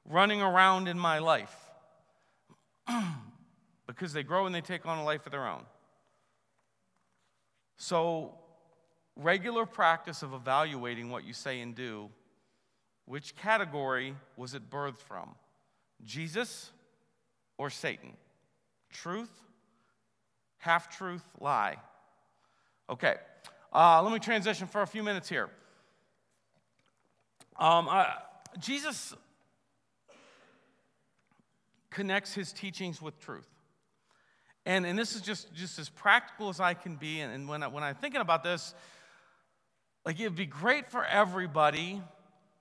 running 0.05 0.43
around 0.43 0.89
in 0.89 0.99
my 0.99 1.19
life 1.19 1.55
because 3.87 4.13
they 4.13 4.23
grow 4.23 4.47
and 4.47 4.55
they 4.55 4.61
take 4.61 4.87
on 4.87 4.99
a 4.99 5.05
life 5.05 5.27
of 5.27 5.33
their 5.33 5.47
own. 5.47 5.63
So, 7.77 8.35
regular 9.17 9.67
practice 9.67 10.23
of 10.23 10.33
evaluating 10.33 11.11
what 11.11 11.25
you 11.25 11.33
say 11.33 11.61
and 11.61 11.75
do, 11.75 12.11
which 13.05 13.37
category 13.37 14.15
was 14.37 14.55
it 14.55 14.69
birthed 14.71 14.99
from? 14.99 15.35
Jesus 16.05 16.71
or 17.59 17.71
Satan? 17.71 18.13
Truth, 18.91 19.31
half 20.59 20.97
truth, 20.97 21.25
lie. 21.41 21.77
Okay, 22.89 23.17
uh, 23.73 24.03
let 24.03 24.13
me 24.13 24.19
transition 24.19 24.67
for 24.67 24.83
a 24.83 24.87
few 24.87 25.03
minutes 25.03 25.29
here. 25.29 25.51
Um, 27.59 27.89
uh, 27.89 28.07
Jesus 28.59 29.15
connects 31.91 32.35
his 32.35 32.53
teachings 32.53 33.01
with 33.01 33.19
truth. 33.19 33.49
And, 34.67 34.85
and 34.85 34.99
this 34.99 35.15
is 35.15 35.23
just, 35.23 35.55
just 35.55 35.79
as 35.79 35.89
practical 35.89 36.49
as 36.49 36.61
I 36.61 36.75
can 36.75 36.97
be. 36.97 37.21
And, 37.21 37.33
and 37.33 37.49
when, 37.49 37.63
I, 37.63 37.69
when 37.69 37.85
I'm 37.85 37.95
thinking 37.95 38.21
about 38.21 38.43
this, 38.43 38.75
like 40.05 40.21
it'd 40.21 40.35
be 40.35 40.45
great 40.45 40.91
for 40.91 41.05
everybody 41.05 42.03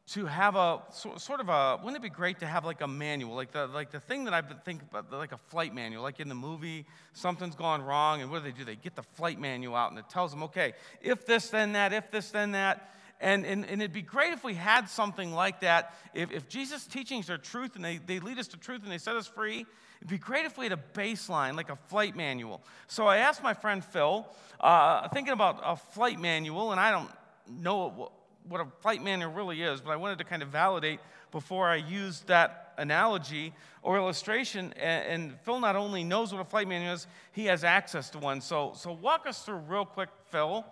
to 0.09 0.27
have 0.27 0.55
a 0.55 0.81
sort 0.91 1.39
of 1.39 1.49
a 1.49 1.77
wouldn't 1.77 1.97
it 1.97 2.03
be 2.03 2.09
great 2.09 2.39
to 2.39 2.45
have 2.45 2.63
like 2.63 2.81
a 2.81 2.87
manual? 2.87 3.35
Like 3.35 3.51
the 3.51 3.65
like 3.65 3.89
the 3.89 3.99
thing 3.99 4.25
that 4.25 4.35
i've 4.35 4.47
been 4.47 4.59
thinking 4.63 4.87
about 4.91 5.11
like 5.11 5.31
a 5.31 5.37
flight 5.37 5.73
manual. 5.73 6.03
Like 6.03 6.19
in 6.19 6.29
the 6.29 6.35
movie 6.35 6.85
something's 7.13 7.55
gone 7.55 7.81
wrong 7.81 8.21
and 8.21 8.29
what 8.29 8.43
do 8.43 8.51
they 8.51 8.57
do? 8.57 8.63
They 8.63 8.75
get 8.75 8.95
the 8.95 9.03
flight 9.03 9.39
manual 9.39 9.75
out 9.75 9.89
and 9.89 9.97
it 9.97 10.07
tells 10.07 10.29
them 10.29 10.43
okay 10.43 10.73
if 11.01 11.25
this 11.25 11.49
then 11.49 11.73
that 11.73 11.91
if 11.91 12.11
this 12.11 12.29
then 12.29 12.51
that. 12.51 12.91
And, 13.21 13.45
and, 13.45 13.63
and 13.63 13.81
it'd 13.81 13.93
be 13.93 14.01
great 14.01 14.33
if 14.33 14.43
we 14.43 14.55
had 14.55 14.89
something 14.89 15.31
like 15.31 15.61
that. 15.61 15.95
If, 16.13 16.31
if 16.31 16.47
jesus 16.49 16.85
teachings 16.85 17.29
are 17.31 17.39
truth 17.39 17.75
and 17.75 17.83
they, 17.83 17.97
they 17.97 18.19
lead 18.19 18.37
us 18.37 18.49
to 18.49 18.57
truth 18.57 18.83
and 18.83 18.91
they 18.91 18.99
set 18.99 19.15
us 19.15 19.25
free 19.25 19.65
it'd 20.05 20.09
be 20.09 20.17
great 20.17 20.45
if 20.45 20.57
we 20.57 20.65
had 20.65 20.71
a 20.71 20.83
baseline 20.93 21.55
like 21.55 21.69
a 21.69 21.75
flight 21.75 22.15
manual 22.15 22.61
so 22.87 23.07
i 23.07 23.17
asked 23.17 23.43
my 23.43 23.53
friend 23.53 23.83
phil 23.83 24.27
uh, 24.59 25.07
thinking 25.09 25.33
about 25.33 25.59
a 25.63 25.75
flight 25.75 26.19
manual 26.19 26.71
and 26.71 26.79
i 26.79 26.91
don't 26.91 27.09
know 27.47 28.11
what 28.47 28.61
a 28.61 28.65
flight 28.81 29.03
manual 29.03 29.31
really 29.31 29.61
is, 29.61 29.81
but 29.81 29.91
I 29.91 29.95
wanted 29.95 30.19
to 30.19 30.23
kind 30.23 30.41
of 30.41 30.49
validate 30.49 30.99
before 31.31 31.67
I 31.67 31.75
used 31.75 32.27
that 32.27 32.73
analogy 32.77 33.53
or 33.81 33.97
illustration. 33.97 34.73
And, 34.73 35.05
and, 35.07 35.39
Phil 35.41 35.59
not 35.59 35.75
only 35.75 36.03
knows 36.03 36.31
what 36.31 36.41
a 36.41 36.45
flight 36.45 36.67
manual 36.67 36.93
is, 36.93 37.07
he 37.31 37.45
has 37.45 37.63
access 37.63 38.09
to 38.11 38.19
one. 38.19 38.41
So, 38.41 38.73
so 38.75 38.91
walk 38.91 39.25
us 39.27 39.43
through 39.43 39.57
real 39.67 39.85
quick, 39.85 40.09
Phil. 40.29 40.65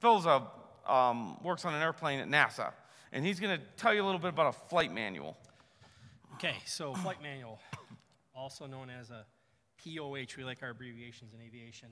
Phil's 0.00 0.26
a, 0.26 0.46
um, 0.86 1.42
works 1.42 1.64
on 1.64 1.74
an 1.74 1.82
airplane 1.82 2.20
at 2.20 2.28
NASA, 2.28 2.72
and 3.12 3.24
he's 3.24 3.40
going 3.40 3.58
to 3.58 3.64
tell 3.76 3.92
you 3.92 4.02
a 4.02 4.06
little 4.06 4.20
bit 4.20 4.30
about 4.30 4.54
a 4.54 4.68
flight 4.68 4.92
manual. 4.92 5.36
Okay, 6.34 6.56
so 6.64 6.94
flight 6.94 7.22
manual, 7.22 7.58
also 8.40 8.66
known 8.66 8.88
as 8.88 9.10
a 9.10 9.26
POH, 9.84 10.36
we 10.36 10.44
like 10.44 10.62
our 10.62 10.70
abbreviations 10.70 11.34
in 11.34 11.40
aviation, 11.40 11.88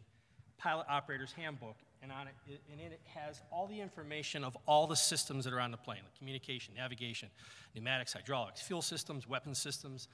Pilot 0.56 0.86
Operator's 0.88 1.32
Handbook 1.32 1.76
and 2.02 2.10
on 2.10 2.26
it, 2.26 2.34
and 2.70 2.80
in 2.80 2.92
it 2.92 3.00
has 3.04 3.42
all 3.50 3.66
the 3.66 3.80
information 3.80 4.44
of 4.44 4.56
all 4.66 4.86
the 4.86 4.96
systems 4.96 5.44
that 5.44 5.52
are 5.52 5.60
on 5.60 5.70
the 5.70 5.76
plane 5.76 6.00
like 6.02 6.16
communication, 6.16 6.74
navigation, 6.74 7.28
pneumatics, 7.74 8.12
hydraulics, 8.12 8.60
fuel 8.60 8.82
systems, 8.82 9.28
weapon 9.28 9.54
systems. 9.54 10.08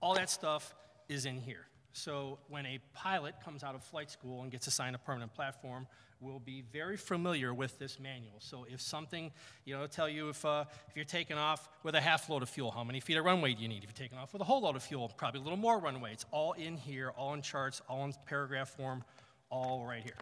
All 0.00 0.14
that 0.14 0.28
stuff 0.28 0.74
is 1.08 1.24
in 1.24 1.38
here. 1.38 1.66
So 1.92 2.38
when 2.48 2.66
a 2.66 2.78
pilot 2.94 3.34
comes 3.44 3.64
out 3.64 3.74
of 3.74 3.82
flight 3.82 4.10
school 4.10 4.42
and 4.42 4.50
gets 4.50 4.66
assigned 4.66 4.94
a 4.94 4.98
permanent 4.98 5.34
platform, 5.34 5.86
will 6.20 6.38
be 6.38 6.62
very 6.72 6.96
familiar 6.96 7.54
with 7.54 7.78
this 7.78 7.98
manual. 7.98 8.34
So 8.38 8.66
if 8.70 8.80
something, 8.80 9.32
you 9.64 9.76
know, 9.76 9.86
tell 9.86 10.08
you 10.08 10.28
if, 10.28 10.44
uh, 10.44 10.64
if 10.88 10.96
you're 10.96 11.04
taking 11.04 11.38
off 11.38 11.68
with 11.82 11.94
a 11.94 12.00
half 12.00 12.28
load 12.28 12.42
of 12.42 12.50
fuel, 12.50 12.70
how 12.70 12.84
many 12.84 13.00
feet 13.00 13.16
of 13.16 13.24
runway 13.24 13.54
do 13.54 13.62
you 13.62 13.68
need? 13.68 13.82
If 13.84 13.90
you're 13.90 14.06
taking 14.06 14.18
off 14.18 14.32
with 14.32 14.42
a 14.42 14.44
whole 14.44 14.60
load 14.60 14.76
of 14.76 14.82
fuel, 14.82 15.10
probably 15.16 15.40
a 15.40 15.42
little 15.42 15.58
more 15.58 15.78
runway. 15.78 16.12
It's 16.12 16.26
all 16.30 16.52
in 16.52 16.76
here, 16.76 17.10
all 17.16 17.32
in 17.34 17.42
charts, 17.42 17.80
all 17.88 18.04
in 18.04 18.12
paragraph 18.26 18.68
form, 18.68 19.02
all 19.48 19.84
right 19.86 20.02
here. 20.02 20.14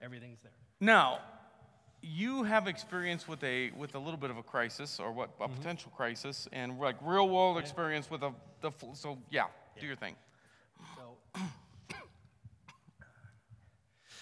Everything's 0.00 0.40
there. 0.40 0.52
Now, 0.80 1.18
you 2.02 2.44
have 2.44 2.66
experience 2.66 3.28
with 3.28 3.42
a 3.44 3.70
with 3.72 3.94
a 3.94 3.98
little 3.98 4.18
bit 4.18 4.30
of 4.30 4.38
a 4.38 4.42
crisis 4.42 4.98
or 4.98 5.12
what 5.12 5.30
a 5.38 5.44
mm-hmm. 5.44 5.54
potential 5.56 5.92
crisis 5.94 6.48
and 6.52 6.78
like 6.78 6.96
real 7.02 7.28
world 7.28 7.56
yeah. 7.56 7.62
experience 7.62 8.10
with 8.10 8.22
a 8.22 8.32
the 8.62 8.70
so 8.94 9.18
yeah, 9.30 9.44
yeah, 9.76 9.80
do 9.80 9.86
your 9.86 9.96
thing. 9.96 10.16
So 10.96 11.18
I 11.34 11.40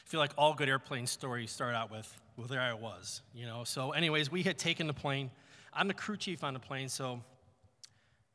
feel 0.09 0.21
like 0.21 0.33
all 0.39 0.55
good 0.55 0.71
airplane 0.71 1.07
stories 1.07 1.51
start 1.51 1.75
out 1.75 1.91
with 1.91 2.13
well 2.39 2.47
there 2.47 2.61
I 2.61 2.73
was, 2.73 3.21
you 3.35 3.45
know. 3.45 3.65
So 3.65 3.93
anyways, 3.93 4.33
we 4.33 4.43
had 4.43 4.57
taken 4.57 4.87
the 4.87 4.95
plane. 4.95 5.31
I'm 5.73 5.87
the 5.87 5.95
crew 5.95 6.17
chief 6.17 6.43
on 6.43 6.55
the 6.55 6.61
plane, 6.61 6.89
so 6.89 7.21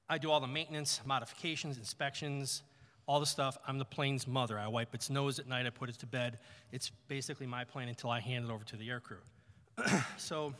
I 0.07 0.19
do 0.19 0.29
all 0.29 0.39
the 0.39 0.47
maintenance, 0.47 1.01
modifications, 1.03 1.77
inspections, 1.77 2.62
all 3.07 3.19
the 3.19 3.25
stuff. 3.25 3.57
I'm 3.67 3.79
the 3.79 3.86
plane's 3.86 4.27
mother. 4.27 4.59
I 4.59 4.67
wipe 4.67 4.93
its 4.93 5.09
nose 5.09 5.39
at 5.39 5.47
night, 5.47 5.65
I 5.65 5.71
put 5.71 5.89
it 5.89 5.97
to 5.99 6.05
bed. 6.05 6.38
It's 6.71 6.91
basically 7.07 7.47
my 7.47 7.63
plane 7.63 7.89
until 7.89 8.12
I 8.12 8.19
hand 8.19 8.45
it 8.45 8.51
over 8.51 8.63
to 8.65 8.75
the 8.75 8.88
aircrew. 8.89 10.03
so 10.17 10.53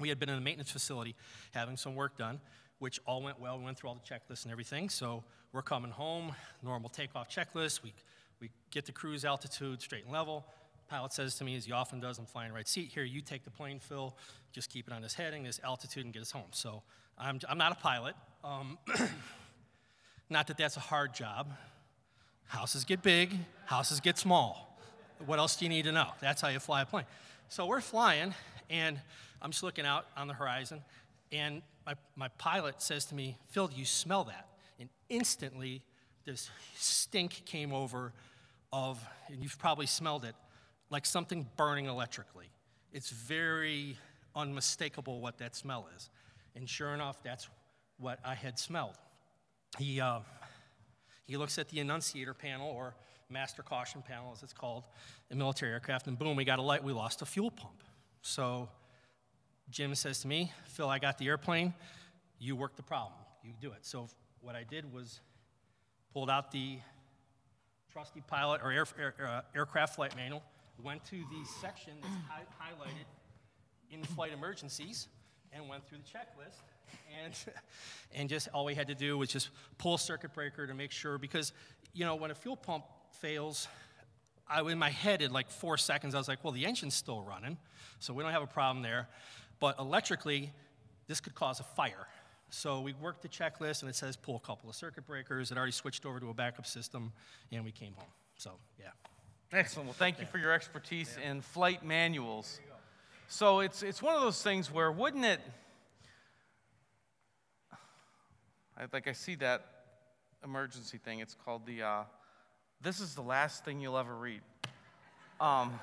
we 0.00 0.08
had 0.08 0.18
been 0.18 0.28
in 0.28 0.34
the 0.34 0.40
maintenance 0.40 0.72
facility 0.72 1.14
having 1.52 1.76
some 1.76 1.94
work 1.94 2.18
done, 2.18 2.40
which 2.80 2.98
all 3.06 3.22
went 3.22 3.38
well. 3.38 3.56
We 3.56 3.64
went 3.64 3.78
through 3.78 3.90
all 3.90 4.00
the 4.02 4.14
checklists 4.14 4.42
and 4.44 4.50
everything. 4.50 4.88
So 4.88 5.22
we're 5.52 5.62
coming 5.62 5.92
home, 5.92 6.32
normal 6.62 6.88
takeoff 6.88 7.28
checklist. 7.28 7.84
We, 7.84 7.92
we 8.40 8.50
get 8.70 8.86
the 8.86 8.92
cruise 8.92 9.24
altitude 9.24 9.82
straight 9.82 10.04
and 10.04 10.12
level. 10.12 10.46
Pilot 10.88 11.12
says 11.12 11.36
to 11.36 11.44
me, 11.44 11.56
as 11.56 11.66
he 11.66 11.72
often 11.72 12.00
does, 12.00 12.18
I'm 12.18 12.26
flying 12.26 12.52
right 12.52 12.66
seat 12.66 12.90
here. 12.92 13.04
You 13.04 13.20
take 13.20 13.44
the 13.44 13.50
plane, 13.50 13.78
Phil. 13.78 14.16
Just 14.52 14.70
keep 14.70 14.88
it 14.88 14.92
on 14.92 15.02
this 15.02 15.14
heading, 15.14 15.44
this 15.44 15.60
altitude, 15.62 16.04
and 16.04 16.12
get 16.12 16.22
us 16.22 16.32
home. 16.32 16.48
So 16.50 16.82
I'm, 17.16 17.38
I'm 17.48 17.58
not 17.58 17.72
a 17.72 17.76
pilot. 17.76 18.16
Um, 18.42 18.78
not 20.30 20.46
that 20.48 20.56
that's 20.56 20.76
a 20.76 20.80
hard 20.80 21.14
job. 21.14 21.52
Houses 22.46 22.84
get 22.84 23.02
big, 23.02 23.36
houses 23.66 24.00
get 24.00 24.18
small. 24.18 24.76
What 25.24 25.38
else 25.38 25.54
do 25.54 25.64
you 25.64 25.68
need 25.68 25.84
to 25.84 25.92
know? 25.92 26.08
That's 26.20 26.40
how 26.40 26.48
you 26.48 26.58
fly 26.58 26.82
a 26.82 26.86
plane. 26.86 27.04
So 27.48 27.66
we're 27.66 27.80
flying, 27.80 28.34
and 28.68 28.98
I'm 29.40 29.52
just 29.52 29.62
looking 29.62 29.86
out 29.86 30.06
on 30.16 30.26
the 30.26 30.34
horizon, 30.34 30.82
and 31.30 31.62
my, 31.86 31.94
my 32.16 32.28
pilot 32.38 32.82
says 32.82 33.04
to 33.06 33.14
me, 33.14 33.36
Phil, 33.48 33.68
do 33.68 33.76
you 33.76 33.84
smell 33.84 34.24
that? 34.24 34.48
And 34.80 34.88
instantly, 35.08 35.82
this 36.24 36.50
stink 36.74 37.42
came 37.44 37.72
over 37.72 38.12
of, 38.72 39.02
and 39.28 39.42
you've 39.42 39.58
probably 39.58 39.86
smelled 39.86 40.24
it, 40.24 40.34
like 40.90 41.06
something 41.06 41.46
burning 41.56 41.86
electrically. 41.86 42.46
It's 42.92 43.10
very 43.10 43.96
unmistakable 44.34 45.20
what 45.20 45.38
that 45.38 45.54
smell 45.56 45.88
is. 45.96 46.10
And 46.54 46.68
sure 46.68 46.94
enough, 46.94 47.22
that's 47.22 47.48
what 47.98 48.18
I 48.24 48.34
had 48.34 48.58
smelled. 48.58 48.96
He, 49.78 50.00
uh, 50.00 50.20
he 51.26 51.36
looks 51.36 51.58
at 51.58 51.68
the 51.68 51.80
annunciator 51.80 52.34
panel, 52.34 52.68
or 52.68 52.94
master 53.28 53.62
caution 53.62 54.02
panel 54.02 54.32
as 54.32 54.42
it's 54.42 54.52
called 54.52 54.84
in 55.30 55.38
military 55.38 55.72
aircraft, 55.72 56.06
and 56.08 56.18
boom, 56.18 56.36
we 56.36 56.44
got 56.44 56.58
a 56.58 56.62
light, 56.62 56.82
we 56.82 56.92
lost 56.92 57.22
a 57.22 57.26
fuel 57.26 57.50
pump. 57.50 57.82
So 58.22 58.68
Jim 59.70 59.94
says 59.94 60.20
to 60.22 60.28
me, 60.28 60.52
Phil, 60.66 60.88
I 60.88 60.98
got 60.98 61.18
the 61.18 61.28
airplane, 61.28 61.72
you 62.38 62.56
work 62.56 62.74
the 62.74 62.82
problem, 62.82 63.20
you 63.44 63.52
do 63.60 63.68
it. 63.68 63.86
So 63.86 64.08
what 64.40 64.56
I 64.56 64.64
did 64.64 64.92
was 64.92 65.20
pulled 66.12 66.28
out 66.28 66.50
the 66.50 66.78
trusty 67.92 68.22
pilot 68.26 68.60
or 68.62 68.72
air, 68.72 68.86
air, 68.98 69.14
uh, 69.26 69.40
aircraft 69.54 69.96
flight 69.96 70.14
manual, 70.16 70.42
went 70.82 71.04
to 71.06 71.16
the 71.16 71.44
section 71.60 71.94
that's 72.00 72.14
hi- 72.28 72.70
highlighted 72.70 73.06
in 73.90 74.02
flight 74.04 74.32
emergencies, 74.32 75.08
and 75.52 75.68
went 75.68 75.86
through 75.88 75.98
the 75.98 76.04
checklist 76.04 76.62
and, 77.24 77.34
and 78.14 78.28
just 78.28 78.48
all 78.52 78.64
we 78.64 78.74
had 78.74 78.88
to 78.88 78.94
do 78.94 79.18
was 79.18 79.28
just 79.28 79.50
pull 79.78 79.94
a 79.94 79.98
circuit 79.98 80.32
breaker 80.32 80.66
to 80.66 80.74
make 80.74 80.92
sure, 80.92 81.18
because, 81.18 81.52
you 81.92 82.04
know, 82.04 82.14
when 82.14 82.30
a 82.30 82.34
fuel 82.34 82.56
pump 82.56 82.84
fails, 83.20 83.68
I, 84.48 84.60
in 84.62 84.78
my 84.78 84.90
head, 84.90 85.22
in 85.22 85.32
like 85.32 85.50
four 85.50 85.76
seconds, 85.76 86.14
I 86.14 86.18
was 86.18 86.28
like, 86.28 86.42
well, 86.42 86.52
the 86.52 86.66
engine's 86.66 86.94
still 86.94 87.22
running, 87.22 87.56
so 87.98 88.12
we 88.12 88.22
don't 88.22 88.32
have 88.32 88.42
a 88.42 88.46
problem 88.46 88.82
there. 88.82 89.08
But 89.58 89.78
electrically, 89.78 90.52
this 91.06 91.20
could 91.20 91.34
cause 91.34 91.60
a 91.60 91.64
fire. 91.64 92.06
So 92.50 92.80
we 92.80 92.94
worked 92.94 93.22
the 93.22 93.28
checklist, 93.28 93.82
and 93.82 93.88
it 93.88 93.94
says 93.94 94.16
pull 94.16 94.36
a 94.36 94.40
couple 94.40 94.68
of 94.68 94.76
circuit 94.76 95.06
breakers. 95.06 95.50
It 95.50 95.56
already 95.56 95.72
switched 95.72 96.04
over 96.04 96.20
to 96.20 96.30
a 96.30 96.34
backup 96.34 96.66
system, 96.66 97.12
and 97.52 97.64
we 97.64 97.72
came 97.72 97.94
home. 97.94 98.08
So, 98.36 98.52
yeah. 98.78 98.88
Excellent. 99.52 99.86
Well, 99.86 99.94
thank 99.94 100.20
you 100.20 100.26
for 100.26 100.38
your 100.38 100.52
expertise 100.52 101.16
yeah. 101.20 101.30
in 101.30 101.40
flight 101.40 101.84
manuals. 101.84 102.60
So 103.28 103.60
it's, 103.60 103.82
it's 103.82 104.02
one 104.02 104.14
of 104.14 104.20
those 104.20 104.42
things 104.42 104.72
where, 104.72 104.90
wouldn't 104.90 105.24
it, 105.24 105.40
I, 108.76 108.86
like 108.92 109.06
I 109.06 109.12
see 109.12 109.36
that 109.36 109.64
emergency 110.42 110.98
thing, 110.98 111.20
it's 111.20 111.36
called 111.44 111.66
the, 111.66 111.82
uh, 111.82 112.02
this 112.80 113.00
is 113.00 113.14
the 113.14 113.22
last 113.22 113.64
thing 113.64 113.80
you'll 113.80 113.98
ever 113.98 114.16
read. 114.16 114.40
Um, 115.40 115.78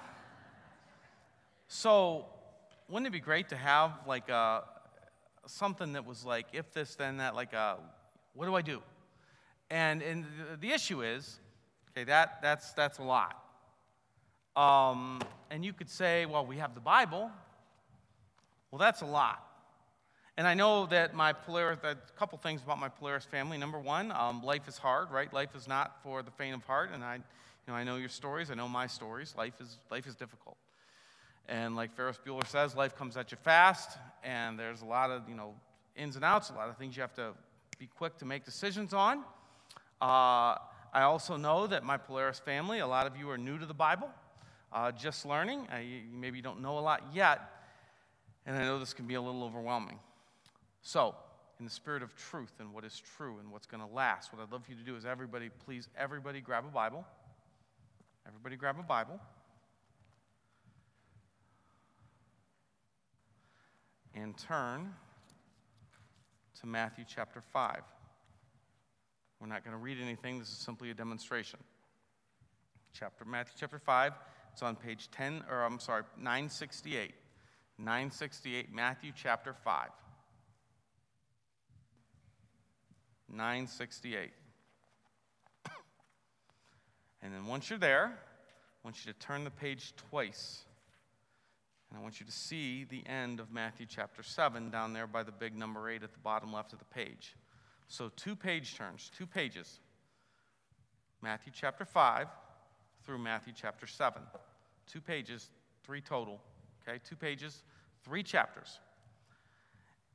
so 1.67 2.25
wouldn't 2.89 3.07
it 3.07 3.11
be 3.11 3.19
great 3.19 3.49
to 3.49 3.55
have 3.55 3.91
like 4.07 4.29
a, 4.29 4.63
something 5.47 5.93
that 5.93 6.05
was 6.05 6.25
like, 6.25 6.47
if 6.53 6.73
this, 6.73 6.95
then 6.95 7.17
that, 7.17 7.35
like, 7.35 7.53
uh, 7.53 7.75
what 8.33 8.45
do 8.45 8.55
I 8.55 8.61
do? 8.61 8.81
And, 9.69 10.01
and 10.01 10.25
the 10.61 10.71
issue 10.71 11.03
is, 11.03 11.39
okay, 11.91 12.05
that, 12.05 12.39
that's, 12.41 12.73
that's 12.73 12.99
a 12.99 13.03
lot. 13.03 13.43
Um, 14.55 15.21
and 15.51 15.63
you 15.63 15.73
could 15.73 15.89
say, 15.89 16.25
well, 16.25 16.45
we 16.45 16.57
have 16.57 16.73
the 16.73 16.81
Bible. 16.81 17.31
Well, 18.71 18.79
that's 18.79 19.01
a 19.01 19.05
lot. 19.05 19.43
And 20.37 20.45
I 20.45 20.53
know 20.53 20.85
that 20.87 21.15
my 21.15 21.33
Polaris, 21.33 21.79
a 21.83 21.97
couple 22.15 22.37
things 22.37 22.61
about 22.61 22.79
my 22.79 22.89
Polaris 22.89 23.25
family. 23.25 23.57
Number 23.57 23.79
one, 23.79 24.11
um, 24.11 24.43
life 24.43 24.67
is 24.67 24.77
hard, 24.77 25.09
right? 25.09 25.31
Life 25.33 25.55
is 25.55 25.67
not 25.67 26.01
for 26.03 26.21
the 26.21 26.31
faint 26.31 26.55
of 26.55 26.63
heart. 26.65 26.91
And 26.93 27.03
I, 27.03 27.15
you 27.15 27.21
know, 27.67 27.73
I 27.73 27.83
know 27.83 27.95
your 27.95 28.09
stories. 28.09 28.51
I 28.51 28.53
know 28.53 28.67
my 28.67 28.85
stories. 28.85 29.33
Life 29.35 29.59
is, 29.59 29.79
life 29.89 30.05
is 30.05 30.15
difficult. 30.15 30.57
And 31.47 31.75
like 31.75 31.95
Ferris 31.95 32.19
Bueller 32.25 32.45
says, 32.45 32.75
life 32.75 32.95
comes 32.95 33.15
at 33.15 33.31
you 33.31 33.37
fast, 33.37 33.97
and 34.23 34.59
there's 34.59 34.81
a 34.81 34.85
lot 34.85 35.11
of, 35.11 35.29
you 35.29 35.35
know, 35.35 35.53
ins 35.95 36.15
and 36.15 36.25
outs, 36.25 36.49
a 36.49 36.53
lot 36.53 36.69
of 36.69 36.77
things 36.77 36.95
you 36.95 37.01
have 37.01 37.13
to 37.15 37.31
be 37.79 37.87
quick 37.87 38.17
to 38.17 38.25
make 38.25 38.43
decisions 38.43 38.93
on. 38.93 39.19
Uh, 40.01 40.55
I 40.93 41.03
also 41.03 41.37
know 41.37 41.67
that 41.67 41.83
my 41.83 41.97
Polaris 41.97 42.39
family, 42.39 42.79
a 42.79 42.87
lot 42.87 43.07
of 43.07 43.17
you 43.17 43.29
are 43.29 43.37
new 43.37 43.57
to 43.57 43.65
the 43.65 43.73
Bible 43.73 44.09
uh, 44.71 44.91
just 44.91 45.25
learning. 45.25 45.67
Uh, 45.73 45.77
you, 45.77 46.01
maybe 46.13 46.37
you 46.37 46.43
don't 46.43 46.61
know 46.61 46.77
a 46.77 46.81
lot 46.81 47.03
yet, 47.13 47.41
and 48.45 48.55
I 48.55 48.61
know 48.61 48.79
this 48.79 48.93
can 48.93 49.05
be 49.05 49.15
a 49.15 49.21
little 49.21 49.43
overwhelming. 49.43 49.99
So, 50.81 51.15
in 51.59 51.65
the 51.65 51.71
spirit 51.71 52.03
of 52.03 52.15
truth 52.15 52.51
and 52.59 52.73
what 52.73 52.85
is 52.85 53.01
true 53.17 53.39
and 53.39 53.51
what's 53.51 53.65
going 53.65 53.85
to 53.85 53.93
last, 53.93 54.31
what 54.31 54.41
I'd 54.41 54.51
love 54.51 54.65
for 54.65 54.71
you 54.71 54.77
to 54.77 54.83
do 54.83 54.95
is 54.95 55.05
everybody, 55.05 55.49
please, 55.65 55.89
everybody 55.97 56.39
grab 56.39 56.65
a 56.65 56.71
Bible. 56.71 57.05
Everybody 58.27 58.55
grab 58.55 58.77
a 58.79 58.83
Bible. 58.83 59.19
And 64.19 64.35
turn 64.35 64.95
to 66.59 66.65
Matthew 66.65 67.05
chapter 67.07 67.39
5. 67.53 67.81
We're 69.39 69.47
not 69.47 69.63
going 69.63 69.77
to 69.77 69.81
read 69.81 69.99
anything, 70.01 70.39
this 70.39 70.47
is 70.47 70.57
simply 70.57 70.89
a 70.89 70.95
demonstration. 70.95 71.59
Chapter 72.93 73.25
Matthew 73.25 73.53
chapter 73.59 73.77
5 73.77 74.13
it's 74.53 74.63
on 74.63 74.75
page 74.75 75.11
10, 75.11 75.43
or 75.51 75.63
I'm 75.63 75.79
sorry, 75.79 76.01
968. 76.17 77.13
968, 77.77 78.73
Matthew 78.73 79.11
chapter 79.15 79.53
5. 79.53 79.89
968. 83.29 84.31
And 87.21 87.33
then 87.33 87.45
once 87.45 87.69
you're 87.69 87.77
there, 87.77 88.05
I 88.07 88.79
want 88.83 89.05
you 89.05 89.13
to 89.13 89.19
turn 89.19 89.43
the 89.43 89.51
page 89.51 89.93
twice. 90.09 90.63
And 91.89 91.99
I 91.99 92.01
want 92.01 92.19
you 92.19 92.25
to 92.25 92.31
see 92.31 92.83
the 92.83 93.05
end 93.07 93.39
of 93.39 93.51
Matthew 93.51 93.85
chapter 93.87 94.23
7 94.23 94.69
down 94.69 94.93
there 94.93 95.07
by 95.07 95.23
the 95.23 95.31
big 95.31 95.55
number 95.55 95.89
8 95.89 96.03
at 96.03 96.13
the 96.13 96.19
bottom 96.19 96.51
left 96.51 96.73
of 96.73 96.79
the 96.79 96.85
page. 96.85 97.35
So 97.87 98.11
two 98.15 98.35
page 98.35 98.75
turns, 98.75 99.09
two 99.17 99.25
pages. 99.25 99.79
Matthew 101.21 101.51
chapter 101.55 101.85
5 101.85 102.27
through 103.03 103.19
Matthew 103.19 103.53
chapter 103.55 103.87
7. 103.87 104.21
Two 104.85 105.01
pages, 105.01 105.49
three 105.83 106.01
total. 106.01 106.41
Okay, 106.87 106.99
two 107.07 107.15
pages, 107.15 107.63
three 108.03 108.23
chapters. 108.23 108.79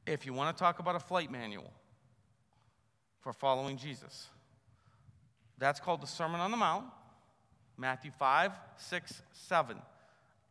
If 0.07 0.27
you 0.27 0.33
want 0.33 0.57
to 0.57 0.61
talk 0.61 0.79
about 0.79 0.97
a 0.97 1.01
flight 1.01 1.31
manual 1.31 1.73
for 3.21 3.33
following 3.33 3.77
Jesus, 3.77 4.29
that's 5.59 5.81
called 5.81 6.03
the 6.03 6.07
Sermon 6.07 6.41
on 6.41 6.51
the 6.51 6.57
Mount, 6.57 6.87
Matthew 7.77 8.11
5, 8.11 8.53
6, 8.77 9.23
7. 9.33 9.77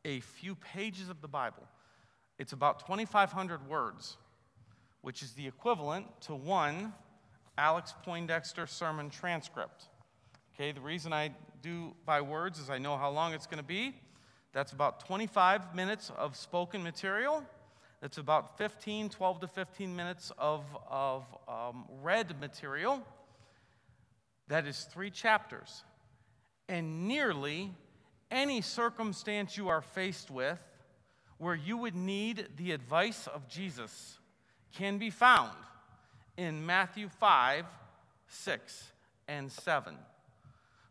A 0.06 0.20
few 0.20 0.56
pages 0.56 1.10
of 1.10 1.22
the 1.22 1.28
Bible. 1.28 1.64
It's 2.40 2.54
about 2.54 2.80
2,500 2.80 3.68
words, 3.68 4.18
which 5.02 5.22
is 5.22 5.34
the 5.34 5.48
equivalent 5.48 6.08
to 6.22 6.36
one 6.36 6.94
Alex 7.58 7.94
Poindexter 8.04 8.66
sermon 8.66 9.10
transcript. 9.10 9.86
Okay, 10.56 10.72
the 10.72 10.82
reason 10.82 11.14
I 11.14 11.32
do 11.62 11.94
by 12.06 12.22
words 12.22 12.60
is 12.60 12.70
I 12.70 12.78
know 12.78 12.98
how 12.98 13.12
long 13.12 13.34
it's 13.34 13.46
going 13.46 13.60
to 13.60 13.64
be. 13.64 13.96
That's 14.54 14.72
about 14.72 15.06
25 15.06 15.76
minutes 15.76 16.12
of 16.18 16.36
spoken 16.36 16.84
material. 16.84 17.44
That's 18.02 18.18
about 18.18 18.58
15, 18.58 19.10
12 19.10 19.42
to 19.42 19.48
15 19.48 19.96
minutes 19.96 20.32
of, 20.38 20.66
of 20.90 21.24
um, 21.48 21.86
read 22.02 22.40
material. 22.40 23.02
That 24.48 24.66
is 24.66 24.88
three 24.92 25.12
chapters. 25.12 25.84
And 26.68 27.08
nearly 27.08 27.72
any 28.32 28.62
circumstance 28.62 29.58
you 29.58 29.68
are 29.68 29.82
faced 29.82 30.32
with 30.32 30.60
where 31.38 31.56
you 31.56 31.76
would 31.78 31.96
need 31.96 32.48
the 32.58 32.72
advice 32.72 33.28
of 33.28 33.48
Jesus 33.48 34.20
can 34.74 34.98
be 34.98 35.10
found 35.10 35.52
in 36.38 36.66
Matthew 36.66 37.10
5, 37.10 37.66
6, 38.28 38.92
and 39.28 39.52
7. 39.52 39.96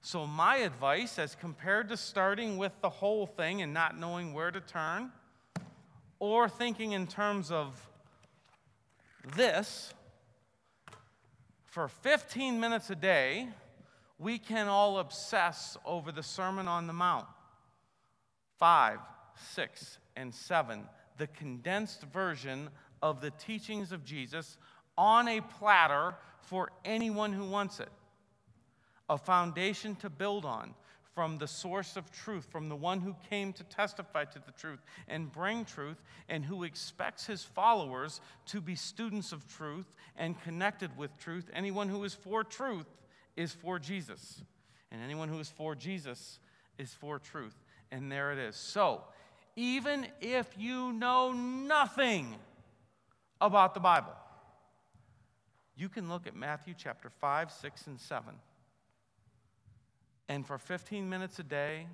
So, 0.02 0.26
my 0.26 0.56
advice, 0.56 1.18
as 1.18 1.34
compared 1.34 1.88
to 1.90 1.96
starting 1.96 2.56
with 2.56 2.72
the 2.80 2.88
whole 2.88 3.26
thing 3.26 3.62
and 3.62 3.72
not 3.72 3.98
knowing 3.98 4.32
where 4.32 4.50
to 4.50 4.60
turn, 4.60 5.12
or 6.18 6.48
thinking 6.48 6.92
in 6.92 7.06
terms 7.06 7.50
of 7.50 7.88
this, 9.36 9.94
for 11.64 11.86
15 11.86 12.58
minutes 12.58 12.90
a 12.90 12.96
day, 12.96 13.48
we 14.20 14.38
can 14.38 14.68
all 14.68 14.98
obsess 14.98 15.78
over 15.86 16.12
the 16.12 16.22
Sermon 16.22 16.68
on 16.68 16.86
the 16.86 16.92
Mount. 16.92 17.26
Five, 18.58 18.98
six, 19.54 19.98
and 20.14 20.34
seven, 20.34 20.84
the 21.16 21.26
condensed 21.26 22.02
version 22.12 22.68
of 23.00 23.22
the 23.22 23.30
teachings 23.30 23.92
of 23.92 24.04
Jesus 24.04 24.58
on 24.98 25.26
a 25.26 25.40
platter 25.40 26.14
for 26.42 26.70
anyone 26.84 27.32
who 27.32 27.46
wants 27.46 27.80
it 27.80 27.88
a 29.08 29.18
foundation 29.18 29.96
to 29.96 30.08
build 30.08 30.44
on 30.44 30.72
from 31.16 31.38
the 31.38 31.48
source 31.48 31.96
of 31.96 32.12
truth, 32.12 32.46
from 32.48 32.68
the 32.68 32.76
one 32.76 33.00
who 33.00 33.16
came 33.28 33.52
to 33.52 33.64
testify 33.64 34.24
to 34.24 34.38
the 34.46 34.52
truth 34.52 34.78
and 35.08 35.32
bring 35.32 35.64
truth, 35.64 36.00
and 36.28 36.44
who 36.44 36.62
expects 36.62 37.26
his 37.26 37.42
followers 37.42 38.20
to 38.46 38.60
be 38.60 38.76
students 38.76 39.32
of 39.32 39.48
truth 39.48 39.92
and 40.16 40.40
connected 40.42 40.96
with 40.96 41.10
truth. 41.18 41.50
Anyone 41.52 41.88
who 41.88 42.04
is 42.04 42.14
for 42.14 42.44
truth 42.44 42.86
is 43.40 43.52
for 43.52 43.78
Jesus, 43.78 44.42
and 44.90 45.02
anyone 45.02 45.28
who 45.28 45.38
is 45.38 45.48
for 45.48 45.74
Jesus 45.74 46.38
is 46.78 46.92
for 46.92 47.18
truth. 47.18 47.56
And 47.90 48.10
there 48.10 48.32
it 48.32 48.38
is. 48.38 48.56
So, 48.56 49.02
even 49.56 50.06
if 50.20 50.46
you 50.56 50.92
know 50.92 51.32
nothing 51.32 52.34
about 53.40 53.74
the 53.74 53.80
Bible, 53.80 54.14
you 55.76 55.88
can 55.88 56.08
look 56.08 56.26
at 56.26 56.36
Matthew 56.36 56.74
chapter 56.76 57.08
5, 57.08 57.50
6, 57.50 57.86
and 57.86 57.98
7 58.00 58.34
and 60.30 60.46
for 60.46 60.58
15 60.58 61.10
minutes 61.10 61.40
a 61.40 61.42
day, 61.42 61.88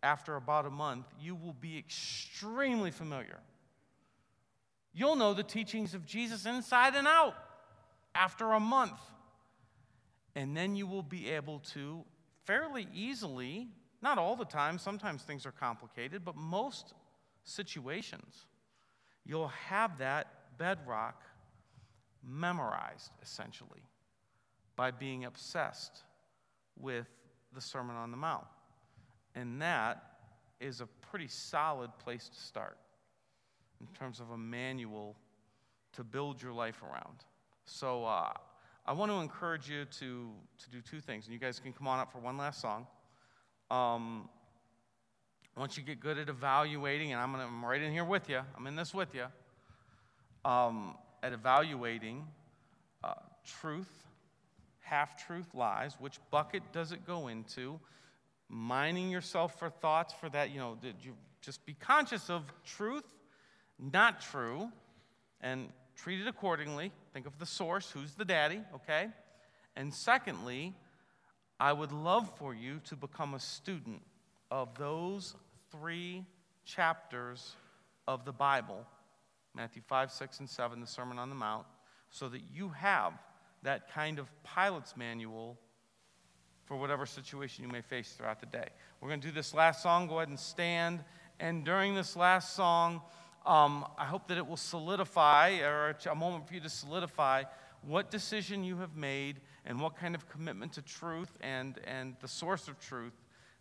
after 0.00 0.36
about 0.36 0.64
a 0.64 0.70
month, 0.70 1.06
you 1.20 1.34
will 1.34 1.56
be 1.60 1.76
extremely 1.76 2.92
familiar. 2.92 3.40
You'll 4.92 5.16
know 5.16 5.34
the 5.34 5.42
teachings 5.42 5.92
of 5.92 6.06
Jesus 6.06 6.46
inside 6.46 6.94
and 6.94 7.08
out 7.08 7.34
after 8.14 8.52
a 8.52 8.60
month. 8.60 9.00
And 10.36 10.56
then 10.56 10.74
you 10.74 10.86
will 10.86 11.02
be 11.02 11.30
able 11.30 11.60
to 11.72 12.04
fairly 12.44 12.88
easily, 12.92 13.68
not 14.02 14.18
all 14.18 14.36
the 14.36 14.44
time, 14.44 14.78
sometimes 14.78 15.22
things 15.22 15.46
are 15.46 15.52
complicated, 15.52 16.24
but 16.24 16.36
most 16.36 16.94
situations, 17.44 18.46
you'll 19.24 19.48
have 19.68 19.98
that 19.98 20.58
bedrock 20.58 21.22
memorized 22.26 23.10
essentially 23.22 23.82
by 24.76 24.90
being 24.90 25.24
obsessed 25.24 26.02
with 26.76 27.06
the 27.52 27.60
Sermon 27.60 27.96
on 27.96 28.10
the 28.10 28.16
Mount. 28.16 28.46
And 29.34 29.60
that 29.62 30.02
is 30.60 30.80
a 30.80 30.86
pretty 31.10 31.28
solid 31.28 31.90
place 31.98 32.28
to 32.28 32.40
start 32.40 32.78
in 33.80 33.86
terms 33.94 34.20
of 34.20 34.30
a 34.30 34.38
manual 34.38 35.16
to 35.92 36.04
build 36.04 36.42
your 36.42 36.52
life 36.52 36.82
around. 36.82 37.24
So 37.64 38.04
uh, 38.04 38.32
I 38.86 38.92
want 38.92 39.10
to 39.10 39.16
encourage 39.16 39.68
you 39.68 39.84
to, 39.84 40.28
to 40.58 40.70
do 40.70 40.80
two 40.80 41.00
things. 41.00 41.26
And 41.26 41.32
you 41.32 41.40
guys 41.40 41.58
can 41.58 41.72
come 41.72 41.86
on 41.86 41.98
up 41.98 42.12
for 42.12 42.18
one 42.18 42.36
last 42.36 42.60
song. 42.60 42.86
Um, 43.70 44.28
once 45.56 45.76
you 45.76 45.82
get 45.82 46.00
good 46.00 46.18
at 46.18 46.28
evaluating, 46.28 47.12
and 47.12 47.20
I'm, 47.20 47.32
gonna, 47.32 47.44
I'm 47.44 47.64
right 47.64 47.80
in 47.80 47.92
here 47.92 48.04
with 48.04 48.28
you, 48.28 48.40
I'm 48.56 48.66
in 48.66 48.76
this 48.76 48.92
with 48.92 49.14
you, 49.14 49.26
um, 50.44 50.96
at 51.22 51.32
evaluating 51.32 52.26
uh, 53.02 53.14
truth 53.60 53.88
half 54.80 55.26
truth 55.26 55.54
lies. 55.54 55.96
Which 55.98 56.18
bucket 56.30 56.62
does 56.72 56.92
it 56.92 57.06
go 57.06 57.28
into? 57.28 57.80
Mining 58.48 59.10
yourself 59.10 59.58
for 59.58 59.70
thoughts 59.70 60.12
for 60.12 60.28
that, 60.28 60.50
you 60.50 60.58
know, 60.58 60.76
did 60.80 60.96
you 61.02 61.14
just 61.40 61.64
be 61.64 61.74
conscious 61.74 62.28
of 62.28 62.42
truth 62.64 63.04
not 63.78 64.20
true, 64.20 64.70
and 65.40 65.68
treat 65.96 66.20
it 66.20 66.26
accordingly. 66.26 66.92
Think 67.12 67.26
of 67.26 67.38
the 67.38 67.46
source, 67.46 67.90
who's 67.90 68.14
the 68.14 68.24
daddy, 68.24 68.60
okay? 68.74 69.08
And 69.76 69.92
secondly, 69.92 70.74
I 71.58 71.72
would 71.72 71.92
love 71.92 72.30
for 72.36 72.54
you 72.54 72.80
to 72.84 72.96
become 72.96 73.34
a 73.34 73.40
student 73.40 74.02
of 74.50 74.76
those 74.78 75.34
three 75.70 76.24
chapters 76.64 77.56
of 78.06 78.24
the 78.24 78.32
Bible 78.32 78.86
Matthew 79.56 79.82
5, 79.86 80.10
6, 80.10 80.40
and 80.40 80.50
7, 80.50 80.80
the 80.80 80.86
Sermon 80.86 81.18
on 81.18 81.28
the 81.28 81.34
Mount, 81.34 81.64
so 82.10 82.28
that 82.28 82.40
you 82.52 82.70
have 82.70 83.12
that 83.62 83.92
kind 83.92 84.18
of 84.18 84.28
pilot's 84.42 84.96
manual 84.96 85.58
for 86.64 86.76
whatever 86.76 87.06
situation 87.06 87.64
you 87.64 87.70
may 87.70 87.80
face 87.80 88.12
throughout 88.12 88.40
the 88.40 88.46
day. 88.46 88.68
We're 89.00 89.08
going 89.08 89.20
to 89.20 89.28
do 89.28 89.32
this 89.32 89.54
last 89.54 89.82
song. 89.82 90.08
Go 90.08 90.16
ahead 90.16 90.28
and 90.28 90.38
stand. 90.38 91.04
And 91.38 91.64
during 91.64 91.94
this 91.94 92.16
last 92.16 92.54
song, 92.54 93.02
um, 93.46 93.84
I 93.98 94.04
hope 94.04 94.28
that 94.28 94.38
it 94.38 94.46
will 94.46 94.56
solidify, 94.56 95.58
or 95.60 95.96
a 96.10 96.14
moment 96.14 96.48
for 96.48 96.54
you 96.54 96.60
to 96.60 96.68
solidify 96.68 97.44
what 97.82 98.10
decision 98.10 98.64
you 98.64 98.78
have 98.78 98.96
made 98.96 99.40
and 99.66 99.80
what 99.80 99.96
kind 99.96 100.14
of 100.14 100.28
commitment 100.28 100.72
to 100.74 100.82
truth 100.82 101.30
and, 101.40 101.78
and 101.86 102.16
the 102.20 102.28
source 102.28 102.68
of 102.68 102.78
truth 102.78 103.12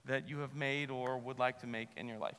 that 0.05 0.29
you 0.29 0.39
have 0.39 0.55
made 0.55 0.89
or 0.89 1.17
would 1.17 1.39
like 1.39 1.59
to 1.59 1.67
make 1.67 1.89
in 1.97 2.07
your 2.07 2.17
life. 2.17 2.37